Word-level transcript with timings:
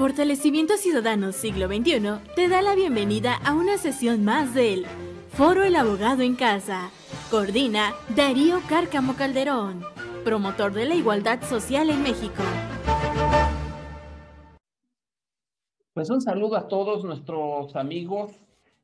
Fortalecimiento 0.00 0.78
Ciudadano 0.78 1.30
Siglo 1.30 1.68
XXI 1.68 2.00
te 2.34 2.48
da 2.48 2.62
la 2.62 2.74
bienvenida 2.74 3.34
a 3.44 3.52
una 3.52 3.76
sesión 3.76 4.24
más 4.24 4.54
del 4.54 4.86
Foro 5.28 5.62
El 5.62 5.76
Abogado 5.76 6.22
en 6.22 6.36
Casa. 6.36 6.90
Coordina 7.30 7.92
Darío 8.16 8.60
Cárcamo 8.66 9.14
Calderón, 9.14 9.84
promotor 10.24 10.72
de 10.72 10.86
la 10.86 10.94
igualdad 10.94 11.42
social 11.42 11.90
en 11.90 12.02
México. 12.02 12.42
Pues 15.92 16.08
un 16.08 16.22
saludo 16.22 16.56
a 16.56 16.66
todos 16.66 17.04
nuestros 17.04 17.76
amigos 17.76 18.32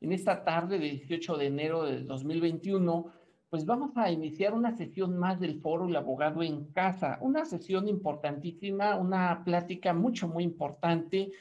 en 0.01 0.11
esta 0.11 0.43
tarde 0.43 0.77
de 0.77 0.91
18 0.91 1.37
de 1.37 1.45
enero 1.47 1.83
de 1.83 2.03
2021 2.03 3.11
pues 3.49 3.65
vamos 3.65 3.95
a 3.95 4.11
iniciar 4.11 4.53
una 4.53 4.75
sesión 4.75 5.17
más 5.17 5.39
del 5.39 5.61
foro 5.61 5.87
El 5.87 5.95
abogado 5.95 6.43
en 6.43 6.65
casa, 6.71 7.17
una 7.21 7.45
sesión 7.45 7.87
importantísima, 7.87 8.97
una 8.97 9.43
plática 9.45 9.93
mucho, 9.93 10.27
muy 10.27 10.43
importante, 10.43 11.31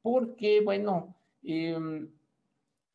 porque, 0.00 0.60
bueno, 0.60 1.16
em, 1.42 2.08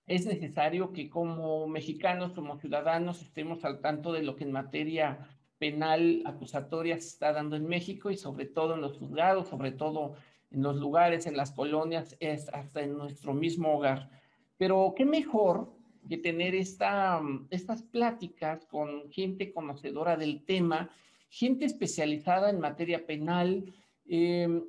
es 0.07 0.25
necesario 0.25 0.93
que 0.93 1.09
como 1.09 1.67
mexicanos, 1.67 2.33
como 2.33 2.57
ciudadanos, 2.57 3.21
estemos 3.21 3.65
al 3.65 3.81
tanto 3.81 4.13
de 4.13 4.23
lo 4.23 4.35
que 4.35 4.45
en 4.45 4.51
materia 4.51 5.27
penal 5.57 6.21
acusatoria 6.25 6.95
se 6.95 7.07
está 7.07 7.33
dando 7.33 7.55
en 7.55 7.67
México 7.67 8.09
y 8.09 8.17
sobre 8.17 8.45
todo 8.45 8.75
en 8.75 8.81
los 8.81 8.97
juzgados, 8.97 9.49
sobre 9.49 9.71
todo 9.71 10.15
en 10.49 10.63
los 10.63 10.77
lugares, 10.77 11.27
en 11.27 11.37
las 11.37 11.51
colonias, 11.51 12.17
hasta 12.53 12.81
en 12.81 12.97
nuestro 12.97 13.33
mismo 13.33 13.75
hogar. 13.75 14.09
Pero 14.57 14.93
qué 14.95 15.05
mejor 15.05 15.73
que 16.07 16.17
tener 16.17 16.55
esta, 16.55 17.21
estas 17.49 17.83
pláticas 17.83 18.65
con 18.65 19.11
gente 19.11 19.53
conocedora 19.53 20.17
del 20.17 20.43
tema, 20.45 20.89
gente 21.29 21.65
especializada 21.65 22.49
en 22.49 22.59
materia 22.59 23.05
penal. 23.05 23.73
Em, 24.05 24.63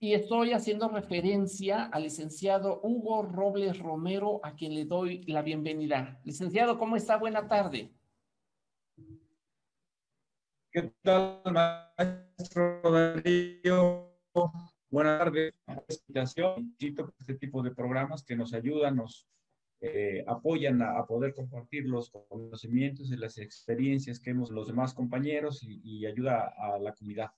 y 0.00 0.14
estoy 0.14 0.52
haciendo 0.52 0.88
referencia 0.88 1.84
al 1.84 2.02
licenciado 2.02 2.80
Hugo 2.82 3.22
Robles 3.22 3.78
Romero, 3.78 4.40
a 4.42 4.54
quien 4.54 4.74
le 4.74 4.84
doy 4.84 5.22
la 5.26 5.42
bienvenida. 5.42 6.20
Licenciado, 6.24 6.76
¿cómo 6.76 6.96
está? 6.96 7.16
Buena 7.16 7.46
tarde. 7.46 7.90
¿Qué 10.72 10.92
tal, 11.02 11.40
maestro 11.52 12.80
Darío? 12.82 14.10
Buenas 14.90 15.18
tardes. 15.20 15.54
Este 17.18 17.34
tipo 17.34 17.62
de 17.62 17.70
programas 17.70 18.24
que 18.24 18.34
nos 18.34 18.52
ayudan, 18.54 18.96
nos 18.96 19.28
eh, 19.84 20.24
apoyan 20.28 20.80
a, 20.80 21.04
poder 21.06 21.34
compartir 21.34 21.86
los 21.86 22.08
conocimientos 22.28 23.10
y 23.10 23.16
las 23.16 23.36
experiencias 23.36 24.20
que 24.20 24.30
hemos 24.30 24.52
los 24.52 24.68
demás 24.68 24.94
compañeros 24.94 25.60
y, 25.64 26.06
ayuda 26.06 26.54
a 26.56 26.78
la 26.78 26.94
comunidad. 26.94 27.32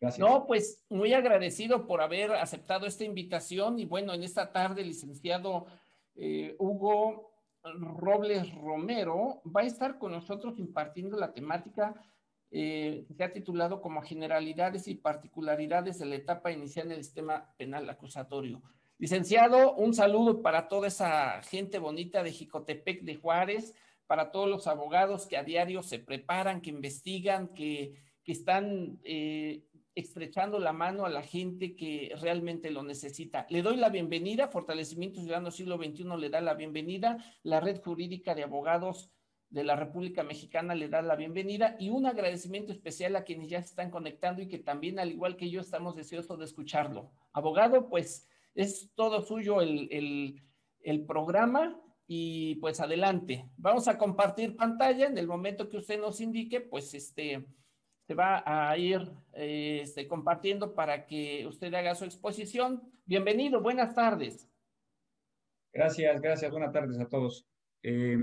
Gracias. 0.00 0.20
No, 0.20 0.46
pues 0.46 0.84
muy 0.88 1.12
agradecido 1.12 1.88
por 1.88 2.00
haber 2.00 2.30
aceptado 2.32 2.86
esta 2.86 3.02
invitación 3.02 3.80
y 3.80 3.84
bueno, 3.84 4.14
en 4.14 4.22
esta 4.22 4.52
tarde, 4.52 4.84
licenciado 4.84 5.66
eh, 6.14 6.54
Hugo 6.60 7.32
Robles 7.64 8.54
Romero 8.54 9.42
va 9.44 9.62
a 9.62 9.66
estar 9.66 9.98
con 9.98 10.12
nosotros 10.12 10.60
impartiendo 10.60 11.18
la 11.18 11.32
temática 11.32 12.00
eh, 12.52 13.06
que 13.16 13.24
ha 13.24 13.32
titulado 13.32 13.80
como 13.80 14.02
Generalidades 14.02 14.86
y 14.86 14.94
Particularidades 14.94 15.98
de 15.98 16.06
la 16.06 16.14
etapa 16.14 16.52
inicial 16.52 16.88
del 16.88 17.02
sistema 17.02 17.52
penal 17.56 17.90
acusatorio. 17.90 18.62
Licenciado, 19.02 19.74
un 19.74 19.94
saludo 19.94 20.42
para 20.42 20.68
toda 20.68 20.86
esa 20.86 21.42
gente 21.42 21.80
bonita 21.80 22.22
de 22.22 22.30
Jicotepec 22.30 23.02
de 23.02 23.16
Juárez, 23.16 23.74
para 24.06 24.30
todos 24.30 24.48
los 24.48 24.68
abogados 24.68 25.26
que 25.26 25.36
a 25.36 25.42
diario 25.42 25.82
se 25.82 25.98
preparan, 25.98 26.60
que 26.60 26.70
investigan, 26.70 27.48
que, 27.48 27.94
están 28.24 29.00
eh, 29.02 29.64
estrechando 29.96 30.60
la 30.60 30.72
mano 30.72 31.04
a 31.04 31.10
la 31.10 31.22
gente 31.22 31.74
que 31.74 32.14
realmente 32.20 32.70
lo 32.70 32.84
necesita. 32.84 33.44
Le 33.50 33.62
doy 33.62 33.74
la 33.74 33.88
bienvenida, 33.88 34.46
Fortalecimiento 34.46 35.20
Ciudadano 35.20 35.50
Siglo 35.50 35.78
XXI 35.78 36.04
le 36.16 36.30
da 36.30 36.40
la 36.40 36.54
bienvenida, 36.54 37.18
la 37.42 37.58
Red 37.58 37.82
Jurídica 37.82 38.36
de 38.36 38.44
Abogados 38.44 39.10
de 39.50 39.64
la 39.64 39.74
República 39.74 40.22
Mexicana 40.22 40.76
le 40.76 40.88
da 40.88 41.02
la 41.02 41.16
bienvenida 41.16 41.74
y 41.80 41.90
un 41.90 42.06
agradecimiento 42.06 42.70
especial 42.70 43.16
a 43.16 43.24
quienes 43.24 43.50
ya 43.50 43.60
se 43.62 43.70
están 43.70 43.90
conectando 43.90 44.42
y 44.42 44.46
que 44.46 44.60
también, 44.60 45.00
al 45.00 45.10
igual 45.10 45.34
que 45.34 45.50
yo, 45.50 45.60
estamos 45.60 45.96
deseosos 45.96 46.38
de 46.38 46.44
escucharlo. 46.44 47.10
Abogado, 47.32 47.88
pues 47.88 48.28
es 48.54 48.90
todo 48.94 49.22
suyo 49.22 49.60
el, 49.60 50.40
programa 51.06 51.80
y 52.06 52.56
pues 52.56 52.80
adelante. 52.80 53.48
Vamos 53.56 53.88
a 53.88 53.96
compartir 53.96 54.56
pantalla 54.56 55.06
en 55.06 55.16
el 55.16 55.26
momento 55.26 55.68
que 55.68 55.78
usted 55.78 56.00
nos 56.00 56.20
indique, 56.20 56.60
pues 56.60 56.92
este 56.94 57.46
se 58.06 58.14
va 58.14 58.42
a 58.44 58.76
ir 58.76 59.10
este, 59.32 60.08
compartiendo 60.08 60.74
para 60.74 61.06
que 61.06 61.46
usted 61.46 61.72
haga 61.72 61.94
su 61.94 62.04
exposición. 62.04 62.82
Bienvenido, 63.04 63.62
buenas 63.62 63.94
tardes. 63.94 64.50
Gracias, 65.72 66.20
gracias, 66.20 66.50
buenas 66.50 66.72
tardes 66.72 66.98
a 66.98 67.08
todos. 67.08 67.46
Eh, 67.82 68.18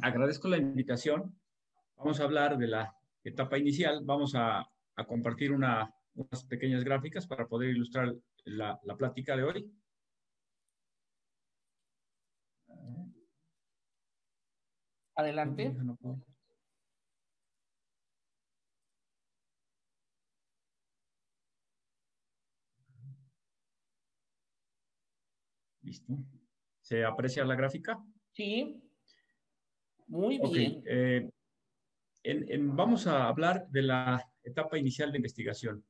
agradezco 0.00 0.48
la 0.48 0.56
invitación. 0.56 1.36
Vamos 1.96 2.20
a 2.20 2.24
hablar 2.24 2.56
de 2.56 2.68
la 2.68 2.96
etapa 3.24 3.58
inicial. 3.58 4.00
Vamos 4.04 4.34
a, 4.34 4.68
compartir 5.08 5.52
unas 5.52 5.90
pequeñas 6.48 6.84
gráficas 6.84 7.26
para 7.26 7.48
poder 7.48 7.70
ilustrar 7.70 8.14
la, 8.44 8.80
plática 8.96 9.36
de 9.36 9.42
hoy. 9.44 9.72
Adelante. 15.14 15.74
Listo. 25.82 26.14
¿Se 26.80 27.04
aprecia 27.04 27.44
la 27.44 27.54
gráfica? 27.54 28.02
Sí. 28.30 28.82
Muy 30.06 30.38
bien. 30.52 30.82
Eh, 30.86 31.30
vamos 32.60 33.06
a 33.06 33.28
hablar 33.28 33.68
de 33.68 33.82
la 33.82 34.32
etapa 34.42 34.78
inicial 34.78 35.10
de 35.10 35.18
investigación. 35.18 35.84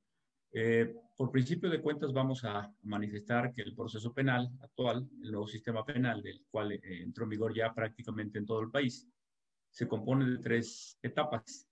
Eh, 0.52 0.94
por 1.22 1.30
principio 1.30 1.70
de 1.70 1.80
cuentas, 1.80 2.12
vamos 2.12 2.44
a 2.44 2.68
manifestar 2.82 3.52
que 3.52 3.62
el 3.62 3.76
proceso 3.76 4.12
penal 4.12 4.50
actual, 4.60 5.08
el 5.22 5.30
nuevo 5.30 5.46
sistema 5.46 5.84
penal, 5.84 6.20
del 6.20 6.42
cual 6.50 6.72
eh, 6.72 6.80
entró 6.82 7.22
en 7.22 7.30
vigor 7.30 7.54
ya 7.54 7.72
prácticamente 7.72 8.40
en 8.40 8.44
todo 8.44 8.58
el 8.58 8.72
país, 8.72 9.08
se 9.70 9.86
compone 9.86 10.28
de 10.28 10.38
tres 10.38 10.98
etapas. 11.00 11.68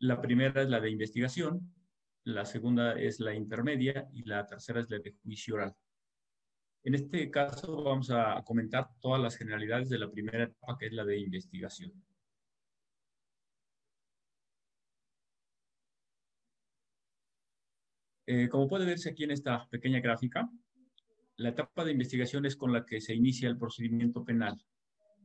La 0.00 0.20
primera 0.20 0.60
es 0.60 0.68
la 0.68 0.78
de 0.78 0.90
investigación, 0.90 1.72
la 2.24 2.44
segunda 2.44 3.00
es 3.00 3.18
la 3.18 3.34
intermedia 3.34 4.06
y 4.12 4.24
la 4.24 4.44
tercera 4.44 4.80
es 4.80 4.90
la 4.90 4.98
de 4.98 5.16
juicio 5.22 5.54
oral. 5.54 5.74
En 6.84 6.94
este 6.94 7.30
caso 7.30 7.82
vamos 7.82 8.10
a 8.10 8.42
comentar 8.44 8.90
todas 9.00 9.22
las 9.22 9.38
generalidades 9.38 9.88
de 9.88 9.98
la 9.98 10.10
primera 10.10 10.44
etapa, 10.44 10.76
que 10.78 10.84
es 10.88 10.92
la 10.92 11.06
de 11.06 11.18
investigación. 11.18 11.90
Eh, 18.26 18.48
como 18.48 18.68
puede 18.68 18.86
verse 18.86 19.10
aquí 19.10 19.24
en 19.24 19.32
esta 19.32 19.68
pequeña 19.68 20.00
gráfica, 20.00 20.48
la 21.36 21.50
etapa 21.50 21.84
de 21.84 21.92
investigación 21.92 22.46
es 22.46 22.56
con 22.56 22.72
la 22.72 22.86
que 22.86 23.00
se 23.00 23.14
inicia 23.14 23.48
el 23.48 23.58
procedimiento 23.58 24.24
penal. 24.24 24.62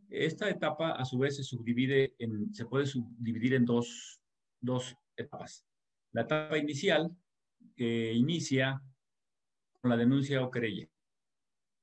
Esta 0.10 0.50
etapa, 0.50 0.92
a 0.94 1.06
su 1.06 1.18
vez, 1.20 1.36
se 1.36 1.44
subdivide 1.44 2.16
en, 2.18 2.54
se 2.54 2.66
puede 2.66 2.86
subdividir 2.86 3.54
en 3.54 3.66
dos, 3.66 4.20
dos 4.62 4.96
etapas. 5.16 5.66
La 6.14 6.22
etapa 6.22 6.58
inicial, 6.58 7.16
que 7.76 8.14
inicia 8.14 8.82
con 9.82 9.92
la 9.92 9.98
denuncia 9.98 10.42
o 10.42 10.50
querella 10.50 10.88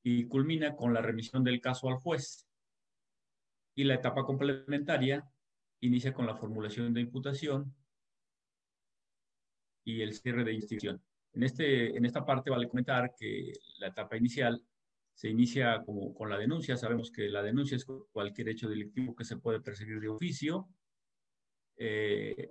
y 0.03 0.25
culmina 0.25 0.75
con 0.75 0.93
la 0.93 1.01
remisión 1.01 1.45
del 1.45 1.61
caso 1.61 1.89
al 1.89 1.97
juez. 1.97 2.47
Y 3.77 3.85
la 3.85 3.95
etapa 3.95 4.25
complementaria 4.25 5.25
inicia 5.81 6.13
con 6.13 6.27
la 6.27 6.37
formulación 6.37 6.93
de 6.93 7.03
imputación 7.03 7.75
y 9.85 10.01
el 10.01 10.15
cierre 10.15 10.45
de 10.45 10.53
investigación. 10.53 11.03
En, 11.33 11.43
este, 11.43 11.97
en 11.97 12.05
esta 12.05 12.25
parte 12.25 12.51
vale 12.51 12.69
comentar 12.69 13.15
que 13.19 13.53
la 13.79 13.89
etapa 13.89 14.17
inicial 14.17 14.63
se 15.15 15.29
inicia 15.29 15.83
como 15.85 16.15
con 16.15 16.31
la 16.31 16.39
denuncia. 16.39 16.77
Sabemos 16.77 17.11
que 17.11 17.29
la 17.29 17.43
denuncia 17.43 17.77
es 17.77 17.85
cualquier 18.13 18.49
hecho 18.49 18.69
delictivo 18.69 19.15
que 19.15 19.25
se 19.25 19.37
puede 19.37 19.61
perseguir 19.61 20.01
de 20.01 20.09
oficio 20.09 20.69
eh, 21.77 22.51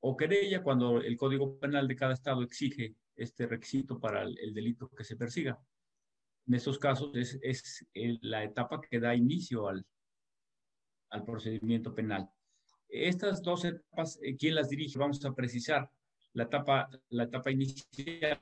o 0.00 0.16
querella 0.16 0.62
cuando 0.62 1.00
el 1.00 1.16
Código 1.16 1.58
Penal 1.58 1.88
de 1.88 1.96
cada 1.96 2.14
estado 2.14 2.42
exige 2.42 2.94
este 3.16 3.46
requisito 3.46 3.98
para 3.98 4.22
el, 4.22 4.54
delito 4.54 4.88
que 4.90 5.04
se 5.04 5.16
persiga. 5.16 5.58
En 6.46 6.54
estos 6.54 6.78
casos 6.78 7.10
es, 7.14 7.38
es 7.42 7.86
la 8.22 8.44
etapa 8.44 8.80
que 8.80 9.00
da 9.00 9.14
inicio 9.14 9.68
al, 9.68 9.84
al 11.10 11.24
procedimiento 11.24 11.94
penal. 11.94 12.30
Estas 12.88 13.42
dos 13.42 13.64
etapas, 13.64 14.18
eh, 14.22 14.36
¿quién 14.36 14.54
las 14.54 14.70
dirige? 14.70 14.98
Vamos 14.98 15.22
a 15.24 15.34
precisar 15.34 15.90
la 16.34 16.44
etapa, 16.44 16.88
la 17.10 17.24
etapa 17.24 17.50
inicial 17.50 18.38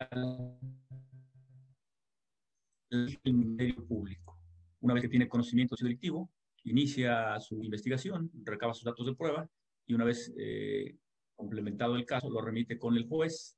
del 2.91 3.19
Ministerio 3.25 3.87
Público. 3.87 4.39
Una 4.81 4.95
vez 4.95 5.03
que 5.03 5.09
tiene 5.09 5.29
conocimiento 5.29 5.77
delictivo, 5.81 6.31
inicia 6.65 7.39
su 7.41 7.63
investigación, 7.63 8.31
recaba 8.45 8.75
sus 8.75 8.85
datos 8.85 9.07
de 9.07 9.15
prueba 9.15 9.49
y 9.87 9.95
una 9.95 10.05
vez 10.05 10.33
eh, 10.37 10.97
complementado 11.35 11.97
el 11.97 12.05
caso, 12.05 12.31
lo 12.31 12.41
remite 12.41 12.79
con 12.79 12.97
el 12.97 13.07
juez 13.07 13.57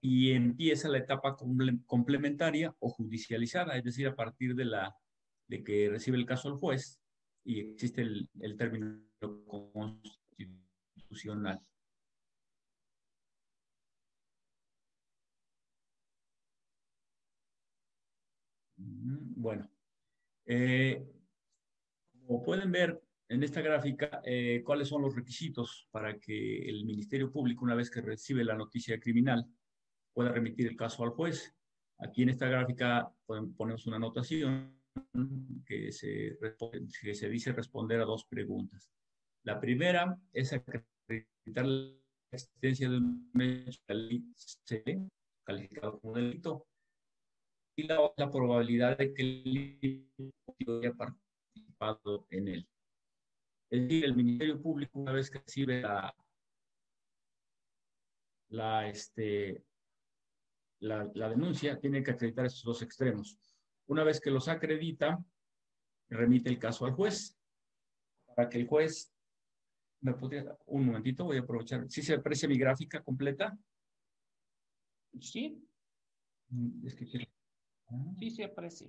y 0.00 0.30
empieza 0.30 0.88
la 0.88 0.98
etapa 0.98 1.36
complementaria 1.86 2.74
o 2.78 2.88
judicializada, 2.88 3.76
es 3.76 3.82
decir, 3.82 4.06
a 4.06 4.14
partir 4.14 4.54
de, 4.54 4.64
la, 4.64 4.94
de 5.48 5.64
que 5.64 5.88
recibe 5.90 6.16
el 6.16 6.26
caso 6.26 6.48
el 6.48 6.54
juez 6.54 7.00
y 7.44 7.60
existe 7.60 8.02
el, 8.02 8.28
el 8.40 8.56
término 8.56 9.00
constitucional. 9.18 11.60
Bueno, 19.38 19.70
eh, 20.46 21.06
como 22.26 22.42
pueden 22.42 22.72
ver 22.72 22.98
en 23.28 23.42
esta 23.42 23.60
gráfica, 23.60 24.22
eh, 24.24 24.62
cuáles 24.64 24.88
son 24.88 25.02
los 25.02 25.14
requisitos 25.14 25.88
para 25.90 26.18
que 26.18 26.66
el 26.66 26.86
Ministerio 26.86 27.30
Público, 27.30 27.62
una 27.62 27.74
vez 27.74 27.90
que 27.90 28.00
recibe 28.00 28.44
la 28.44 28.56
noticia 28.56 28.98
criminal, 28.98 29.46
pueda 30.14 30.32
remitir 30.32 30.66
el 30.68 30.76
caso 30.76 31.04
al 31.04 31.10
juez. 31.10 31.54
Aquí 31.98 32.22
en 32.22 32.30
esta 32.30 32.48
gráfica 32.48 33.12
ponemos 33.26 33.86
una 33.86 33.96
anotación 33.96 34.80
que 35.66 35.92
se, 35.92 36.38
dice 37.28 37.52
responder 37.52 38.00
a 38.00 38.06
dos 38.06 38.24
preguntas. 38.24 38.90
La 39.42 39.60
primera 39.60 40.18
es 40.32 40.54
acreditar 40.54 41.66
la 41.66 41.92
existencia 42.32 42.88
de 42.88 42.96
un 42.96 43.30
hecho 43.34 43.82
calificado 45.44 46.00
como 46.00 46.14
delito 46.14 46.66
y 47.76 47.82
la, 47.84 48.12
la 48.16 48.30
probabilidad 48.30 48.96
de 48.96 49.12
que 49.12 49.22
el 49.22 50.10
haya 50.66 50.94
participado 50.94 52.26
en 52.30 52.48
él. 52.48 52.68
Es 53.70 53.82
decir, 53.82 54.04
el 54.04 54.16
Ministerio 54.16 54.60
Público, 54.60 54.98
una 54.98 55.12
vez 55.12 55.30
que 55.30 55.38
recibe 55.38 55.82
la, 55.82 56.14
la, 58.48 58.88
este, 58.88 59.62
la, 60.80 61.28
denuncia, 61.28 61.78
tiene 61.78 62.02
que 62.02 62.12
acreditar 62.12 62.46
estos 62.46 62.62
dos 62.62 62.82
extremos. 62.82 63.38
Una 63.86 64.04
vez 64.04 64.20
que 64.20 64.30
los 64.30 64.48
acredita, 64.48 65.22
remite 66.08 66.48
el 66.48 66.58
caso 66.58 66.86
al 66.86 66.92
juez 66.92 67.36
para 68.34 68.48
que 68.48 68.58
el 68.58 68.66
juez 68.66 69.12
me 70.00 70.14
podría 70.14 70.56
un 70.66 70.86
momentito, 70.86 71.24
voy 71.24 71.38
a 71.38 71.40
aprovechar. 71.40 71.88
¿Sí 71.88 72.02
se 72.02 72.14
aprecia 72.14 72.48
mi 72.48 72.58
gráfica 72.58 73.02
completa? 73.02 73.56
Sí. 75.20 75.62
Mm, 76.48 76.86
es 76.86 76.94
que 76.94 77.06
quiero... 77.06 77.35
Sí 78.18 78.30
se 78.30 78.44
aprecia. 78.44 78.88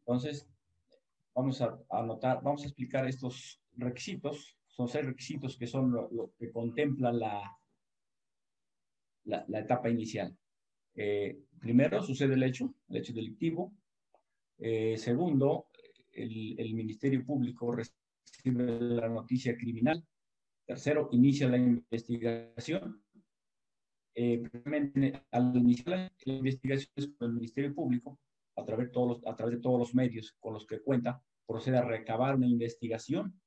Entonces, 0.00 0.48
vamos 1.34 1.60
a 1.60 1.78
anotar, 1.88 2.42
vamos 2.42 2.62
a 2.62 2.66
explicar 2.66 3.06
estos 3.06 3.60
requisitos. 3.76 4.58
Son 4.66 4.88
seis 4.88 5.04
requisitos 5.04 5.56
que 5.56 5.66
son 5.66 5.92
lo, 5.92 6.32
que 6.38 6.50
contempla 6.50 7.12
la, 7.12 7.56
la, 9.24 9.60
etapa 9.60 9.88
inicial. 9.88 10.36
Eh, 10.94 11.38
primero, 11.60 12.02
sucede 12.02 12.34
el 12.34 12.42
hecho, 12.42 12.74
el 12.88 12.96
hecho 12.96 13.12
delictivo. 13.12 13.72
Eh, 14.58 14.96
segundo, 14.96 15.68
el, 16.12 16.58
el, 16.58 16.74
Ministerio 16.74 17.24
Público 17.24 17.72
recibe 17.72 18.80
la 18.80 19.08
noticia 19.08 19.56
criminal. 19.56 20.04
Tercero, 20.70 21.08
inicia 21.10 21.48
la 21.48 21.56
investigación. 21.56 23.02
Eh, 24.14 24.40
al 25.32 25.56
iniciar 25.56 26.12
la 26.26 26.32
investigación 26.32 27.12
con 27.18 27.30
el 27.30 27.34
Ministerio 27.34 27.74
Público, 27.74 28.20
a 28.54 28.64
través, 28.64 28.86
de 28.86 28.92
todos 28.92 29.08
los, 29.08 29.26
a 29.26 29.34
través 29.34 29.56
de 29.56 29.60
todos 29.60 29.80
los 29.80 29.96
medios 29.96 30.36
con 30.38 30.54
los 30.54 30.68
que 30.68 30.80
cuenta, 30.80 31.20
procede 31.44 31.78
a 31.78 31.82
recabar 31.82 32.36
una 32.36 32.46
investigación. 32.46 33.40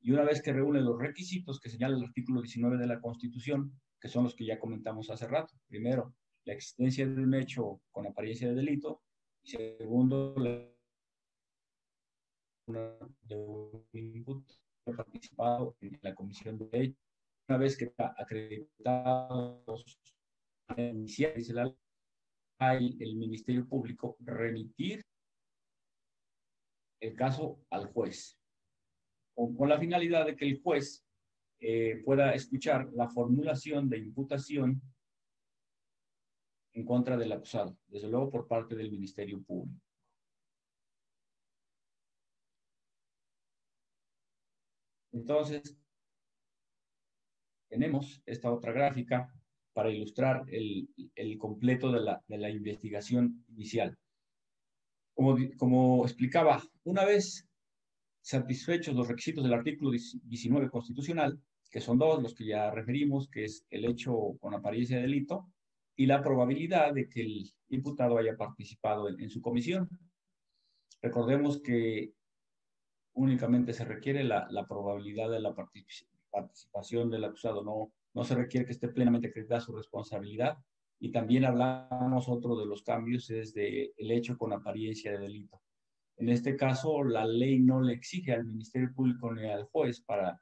Y 0.00 0.10
una 0.10 0.24
vez 0.24 0.42
que 0.42 0.52
reúne 0.52 0.80
los 0.80 0.98
requisitos 0.98 1.60
que 1.60 1.68
señala 1.68 1.98
el 1.98 2.02
artículo 2.02 2.42
19 2.42 2.78
de 2.78 2.86
la 2.88 3.00
Constitución, 3.00 3.80
que 4.00 4.08
son 4.08 4.24
los 4.24 4.34
que 4.34 4.44
ya 4.44 4.58
comentamos 4.58 5.08
hace 5.08 5.28
rato, 5.28 5.54
primero, 5.68 6.16
la 6.46 6.54
existencia 6.54 7.06
de 7.06 7.22
un 7.22 7.34
hecho 7.34 7.80
con 7.92 8.08
apariencia 8.08 8.48
de 8.48 8.56
delito, 8.56 9.02
y 9.44 9.50
segundo, 9.50 10.34
la 10.36 10.68
de 13.22 13.36
participado 14.94 15.76
en 15.80 15.98
la 16.02 16.14
comisión 16.14 16.58
de 16.58 16.68
ley. 16.70 16.96
Una 17.48 17.58
vez 17.58 17.76
que 17.76 17.86
está 17.86 18.14
acreditado 18.16 19.62
dice 20.76 21.52
la 21.52 21.72
el 22.58 23.16
Ministerio 23.16 23.68
Público 23.68 24.16
remitir 24.20 25.04
el 27.00 27.14
caso 27.14 27.60
al 27.70 27.86
juez, 27.86 28.38
con, 29.34 29.68
la 29.68 29.78
finalidad 29.78 30.24
de 30.24 30.34
que 30.34 30.46
el 30.46 30.62
juez 30.62 31.04
eh, 31.60 32.02
pueda 32.04 32.34
escuchar 32.34 32.88
la 32.94 33.08
formulación 33.08 33.88
de 33.88 33.98
imputación 33.98 34.80
en 36.72 36.84
contra 36.84 37.16
del 37.16 37.32
acusado, 37.32 37.76
desde 37.86 38.08
luego 38.08 38.30
por 38.30 38.48
parte 38.48 38.74
del 38.74 38.90
Ministerio 38.90 39.42
Público. 39.42 39.85
Entonces, 45.28 45.76
tenemos 47.68 48.22
esta 48.26 48.52
otra 48.52 48.70
gráfica 48.70 49.28
para 49.72 49.90
ilustrar 49.90 50.44
el, 50.46 50.88
completo 51.36 51.90
de 51.90 52.38
la, 52.38 52.50
investigación 52.50 53.44
inicial. 53.48 53.98
Como, 55.14 55.36
como 55.58 56.04
explicaba, 56.04 56.62
una 56.84 57.04
vez 57.04 57.44
satisfechos 58.22 58.94
los 58.94 59.08
requisitos 59.08 59.42
del 59.42 59.54
artículo 59.54 59.90
19 59.90 60.70
constitucional, 60.70 61.40
que 61.72 61.80
son 61.80 61.98
dos, 61.98 62.22
los 62.22 62.32
que 62.32 62.46
ya 62.46 62.70
referimos, 62.70 63.28
que 63.28 63.46
es 63.46 63.66
el 63.70 63.84
hecho 63.84 64.36
con 64.38 64.54
apariencia 64.54 64.98
de 64.98 65.02
delito 65.02 65.48
y 65.96 66.06
la 66.06 66.22
probabilidad 66.22 66.94
de 66.94 67.08
que 67.08 67.22
el 67.22 67.50
imputado 67.70 68.16
haya 68.16 68.36
participado 68.36 69.08
en 69.08 69.28
su 69.28 69.42
comisión. 69.42 69.88
Recordemos 71.02 71.60
que 71.60 72.12
únicamente 73.16 73.72
se 73.72 73.84
requiere 73.84 74.22
la, 74.22 74.46
la 74.50 74.66
probabilidad 74.66 75.30
de 75.30 75.40
la 75.40 75.54
participación 75.54 77.10
del 77.10 77.24
acusado, 77.24 77.64
no, 77.64 77.92
no 78.14 78.24
se 78.24 78.34
requiere 78.34 78.66
que 78.66 78.72
esté 78.72 78.88
plenamente 78.88 79.28
acreditada 79.28 79.60
su 79.60 79.74
responsabilidad. 79.74 80.56
Y 80.98 81.10
también 81.10 81.44
hablamos 81.44 82.28
otro 82.28 82.56
de 82.56 82.66
los 82.66 82.82
cambios, 82.82 83.28
es 83.30 83.52
de 83.52 83.92
el 83.96 84.10
hecho 84.10 84.38
con 84.38 84.52
apariencia 84.52 85.12
de 85.12 85.18
delito. 85.18 85.60
En 86.16 86.30
este 86.30 86.56
caso, 86.56 87.04
la 87.04 87.26
ley 87.26 87.58
no 87.58 87.82
le 87.82 87.92
exige 87.92 88.32
al 88.32 88.46
Ministerio 88.46 88.92
Público 88.94 89.32
ni 89.34 89.46
al 89.50 89.64
juez 89.64 90.00
para 90.00 90.40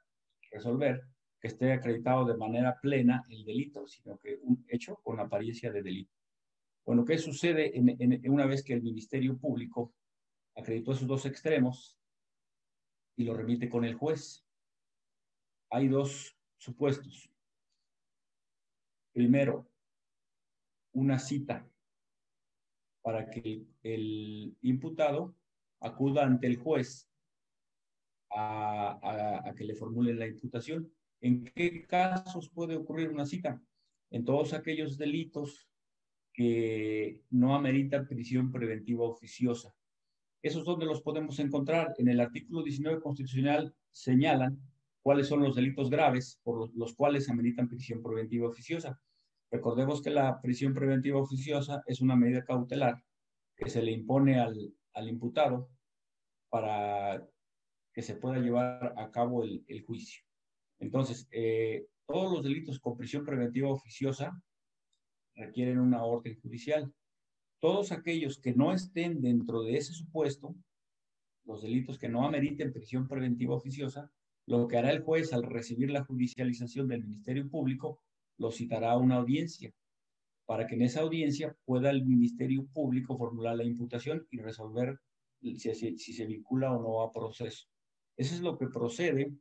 resolver 0.52 1.02
que 1.40 1.48
esté 1.48 1.72
acreditado 1.72 2.24
de 2.24 2.36
manera 2.36 2.78
plena 2.80 3.24
el 3.28 3.44
delito, 3.44 3.86
sino 3.88 4.16
que 4.18 4.38
un 4.42 4.64
hecho 4.68 4.96
con 5.02 5.18
apariencia 5.18 5.72
de 5.72 5.82
delito. 5.82 6.12
Bueno, 6.86 7.04
¿qué 7.04 7.18
sucede 7.18 7.76
en, 7.76 7.88
en, 7.98 8.30
una 8.30 8.46
vez 8.46 8.62
que 8.62 8.74
el 8.74 8.82
Ministerio 8.82 9.36
Público 9.36 9.92
acreditó 10.54 10.92
esos 10.92 11.08
dos 11.08 11.26
extremos 11.26 11.98
y 13.16 13.24
lo 13.24 13.34
remite 13.34 13.68
con 13.68 13.84
el 13.84 13.94
juez? 13.94 14.46
Hay 15.70 15.88
dos 15.88 16.36
supuestos. 16.56 17.30
Primero, 19.12 19.68
una 20.92 21.18
cita 21.18 21.68
para 23.02 23.28
que 23.30 23.66
el 23.82 24.56
imputado 24.62 25.36
acuda 25.80 26.24
ante 26.24 26.46
el 26.46 26.56
juez 26.56 27.10
a, 28.30 29.52
que 29.56 29.64
le 29.64 29.74
formule 29.74 30.14
la 30.14 30.26
imputación. 30.26 30.90
¿En 31.20 31.44
qué 31.44 31.86
casos 31.86 32.48
puede 32.50 32.76
ocurrir 32.76 33.10
una 33.10 33.26
cita? 33.26 33.62
En 34.10 34.24
todos 34.24 34.52
aquellos 34.52 34.96
delitos 34.96 35.68
que 36.32 37.22
no 37.30 37.54
ameritan 37.54 38.08
prisión 38.08 38.50
preventiva 38.50 39.04
oficiosa. 39.04 39.74
Esos 40.44 40.66
donde 40.66 40.84
los 40.84 41.00
podemos 41.00 41.38
encontrar. 41.38 41.94
En 41.96 42.06
el 42.06 42.20
artículo 42.20 42.62
19 42.62 43.00
constitucional 43.00 43.74
señalan 43.90 44.60
cuáles 45.00 45.26
son 45.26 45.42
los 45.42 45.56
delitos 45.56 45.88
graves 45.88 46.38
por 46.42 46.70
los, 46.76 46.94
cuales 46.94 47.30
ameritan 47.30 47.66
prisión 47.66 48.02
preventiva 48.02 48.46
oficiosa. 48.46 49.00
Recordemos 49.50 50.02
que 50.02 50.10
la 50.10 50.42
prisión 50.42 50.74
preventiva 50.74 51.18
oficiosa 51.18 51.82
es 51.86 52.02
una 52.02 52.14
medida 52.14 52.44
cautelar 52.44 53.02
que 53.56 53.70
se 53.70 53.80
le 53.80 53.92
impone 53.92 54.38
al, 54.38 54.74
al 54.92 55.08
imputado 55.08 55.70
para 56.50 57.26
que 57.94 58.02
se 58.02 58.16
pueda 58.16 58.38
llevar 58.38 58.92
a 58.98 59.10
cabo 59.10 59.44
el, 59.44 59.64
el 59.66 59.80
juicio. 59.80 60.24
Entonces, 60.78 61.26
eh, 61.30 61.86
todos 62.06 62.30
los 62.30 62.44
delitos 62.44 62.78
con 62.80 62.98
prisión 62.98 63.24
preventiva 63.24 63.70
oficiosa 63.70 64.38
requieren 65.36 65.78
una 65.78 66.04
orden 66.04 66.38
judicial. 66.38 66.92
Todos 67.60 67.92
aquellos 67.92 68.38
que 68.38 68.54
no 68.54 68.72
estén 68.72 69.20
dentro 69.20 69.62
de 69.62 69.76
ese 69.76 69.92
supuesto, 69.92 70.54
los 71.44 71.62
delitos 71.62 71.98
que 71.98 72.08
no 72.08 72.24
ameriten 72.24 72.72
prisión 72.72 73.08
preventiva 73.08 73.54
oficiosa, 73.54 74.10
lo 74.46 74.68
que 74.68 74.76
hará 74.76 74.90
el 74.90 75.02
juez 75.02 75.32
al 75.32 75.42
recibir 75.42 75.90
la 75.90 76.04
judicialización 76.04 76.88
del 76.88 77.04
Ministerio 77.04 77.48
Público, 77.48 78.00
lo 78.38 78.50
citará 78.50 78.92
a 78.92 78.98
una 78.98 79.16
audiencia, 79.16 79.72
para 80.46 80.66
que 80.66 80.74
en 80.74 80.82
esa 80.82 81.00
audiencia 81.00 81.56
pueda 81.64 81.90
el 81.90 82.04
Ministerio 82.04 82.66
Público 82.66 83.16
formular 83.16 83.56
la 83.56 83.64
imputación 83.64 84.26
y 84.30 84.38
resolver 84.40 84.98
si, 85.40 85.58
si, 85.58 86.12
se 86.12 86.26
vincula 86.26 86.72
o 86.72 86.82
no 86.82 87.02
a 87.02 87.12
proceso. 87.12 87.66
Eso 88.16 88.34
es 88.34 88.40
lo 88.40 88.58
que 88.58 88.68
procede 88.68 89.32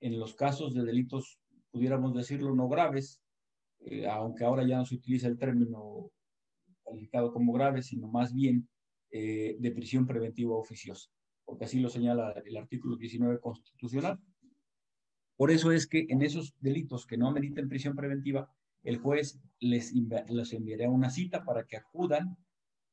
en 0.00 0.18
los 0.18 0.34
casos 0.34 0.74
de 0.74 0.84
delitos, 0.84 1.38
pudiéramos 1.70 2.14
decirlo, 2.14 2.54
no 2.54 2.68
graves, 2.68 3.20
eh, 3.80 4.06
aunque 4.06 4.44
ahora 4.44 4.66
ya 4.66 4.78
no 4.78 4.86
se 4.86 4.96
utiliza 4.96 5.28
el 5.28 5.38
término 5.38 6.10
calificado 6.88 7.32
como 7.32 7.52
grave, 7.52 7.82
sino 7.82 8.08
más 8.08 8.34
bien 8.34 8.68
eh, 9.10 9.56
de 9.58 9.70
prisión 9.70 10.06
preventiva 10.06 10.56
oficiosa, 10.56 11.10
porque 11.44 11.64
así 11.64 11.80
lo 11.80 11.88
señala 11.88 12.32
el 12.44 12.56
artículo 12.56 12.96
19 12.96 13.40
constitucional. 13.40 14.18
Por 15.36 15.50
eso 15.50 15.70
es 15.70 15.86
que 15.86 16.06
en 16.08 16.22
esos 16.22 16.54
delitos 16.60 17.06
que 17.06 17.16
no 17.16 17.28
ameriten 17.28 17.68
prisión 17.68 17.94
preventiva, 17.94 18.52
el 18.82 18.98
juez 18.98 19.40
les, 19.60 19.92
les 19.94 20.52
enviará 20.52 20.90
una 20.90 21.10
cita 21.10 21.44
para 21.44 21.64
que 21.64 21.76
acudan 21.76 22.36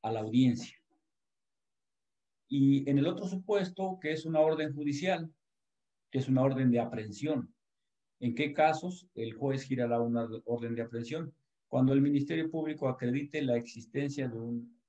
a 0.01 0.11
la 0.11 0.19
audiencia. 0.19 0.77
Y 2.47 2.87
en 2.89 2.99
el 2.99 3.07
otro 3.07 3.27
supuesto, 3.27 3.97
que 3.99 4.11
es 4.11 4.25
una 4.25 4.39
orden 4.39 4.73
judicial, 4.73 5.33
que 6.11 6.19
es 6.19 6.29
una 6.29 6.43
orden 6.43 6.69
de 6.71 6.79
aprehensión, 6.79 7.53
¿en 8.19 8.35
qué 8.35 8.53
casos 8.53 9.07
el 9.15 9.33
juez 9.33 9.63
girará 9.63 9.99
una 9.99 10.27
orden 10.45 10.75
de 10.75 10.83
aprehensión? 10.83 11.33
Cuando 11.67 11.93
el 11.93 12.01
Ministerio 12.01 12.49
Público 12.49 12.87
acredite 12.87 13.41
la 13.41 13.57
existencia 13.57 14.27
de 14.27 14.39
un 14.39 14.81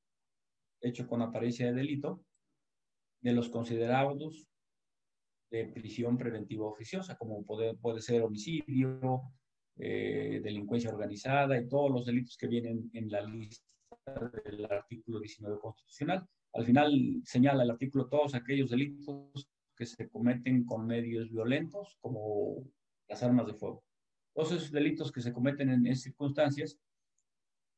hecho 0.80 1.06
con 1.06 1.22
apariencia 1.22 1.66
de 1.66 1.72
delito, 1.72 2.24
de 3.20 3.32
los 3.32 3.48
considerados 3.48 4.46
de 5.50 5.66
prisión 5.66 6.18
preventiva 6.18 6.66
oficiosa, 6.66 7.16
como 7.16 7.44
puede, 7.44 8.00
ser 8.00 8.22
homicidio, 8.22 9.22
eh, 9.78 10.40
delincuencia 10.42 10.90
organizada 10.90 11.58
y 11.58 11.68
todos 11.68 11.90
los 11.90 12.06
delitos 12.06 12.36
que 12.36 12.48
vienen 12.48 12.90
en 12.92 13.10
la 13.10 13.22
lista 13.22 13.64
del 14.44 14.64
artículo 14.66 15.20
19 15.20 15.58
constitucional. 15.58 16.26
Al 16.52 16.64
final 16.64 17.20
señala 17.24 17.62
el 17.62 17.70
artículo 17.70 18.08
todos 18.08 18.34
aquellos 18.34 18.70
delitos 18.70 19.48
que 19.76 19.86
se 19.86 20.08
cometen 20.08 20.64
con 20.64 20.86
medios 20.86 21.30
violentos, 21.30 21.98
como 22.00 22.64
las 23.08 23.22
armas 23.22 23.46
de 23.46 23.54
fuego. 23.54 23.85
Todos 24.36 24.52
esos 24.52 24.70
delitos 24.70 25.10
que 25.10 25.22
se 25.22 25.32
cometen 25.32 25.70
en 25.70 25.86
esas 25.86 26.02
circunstancias, 26.04 26.78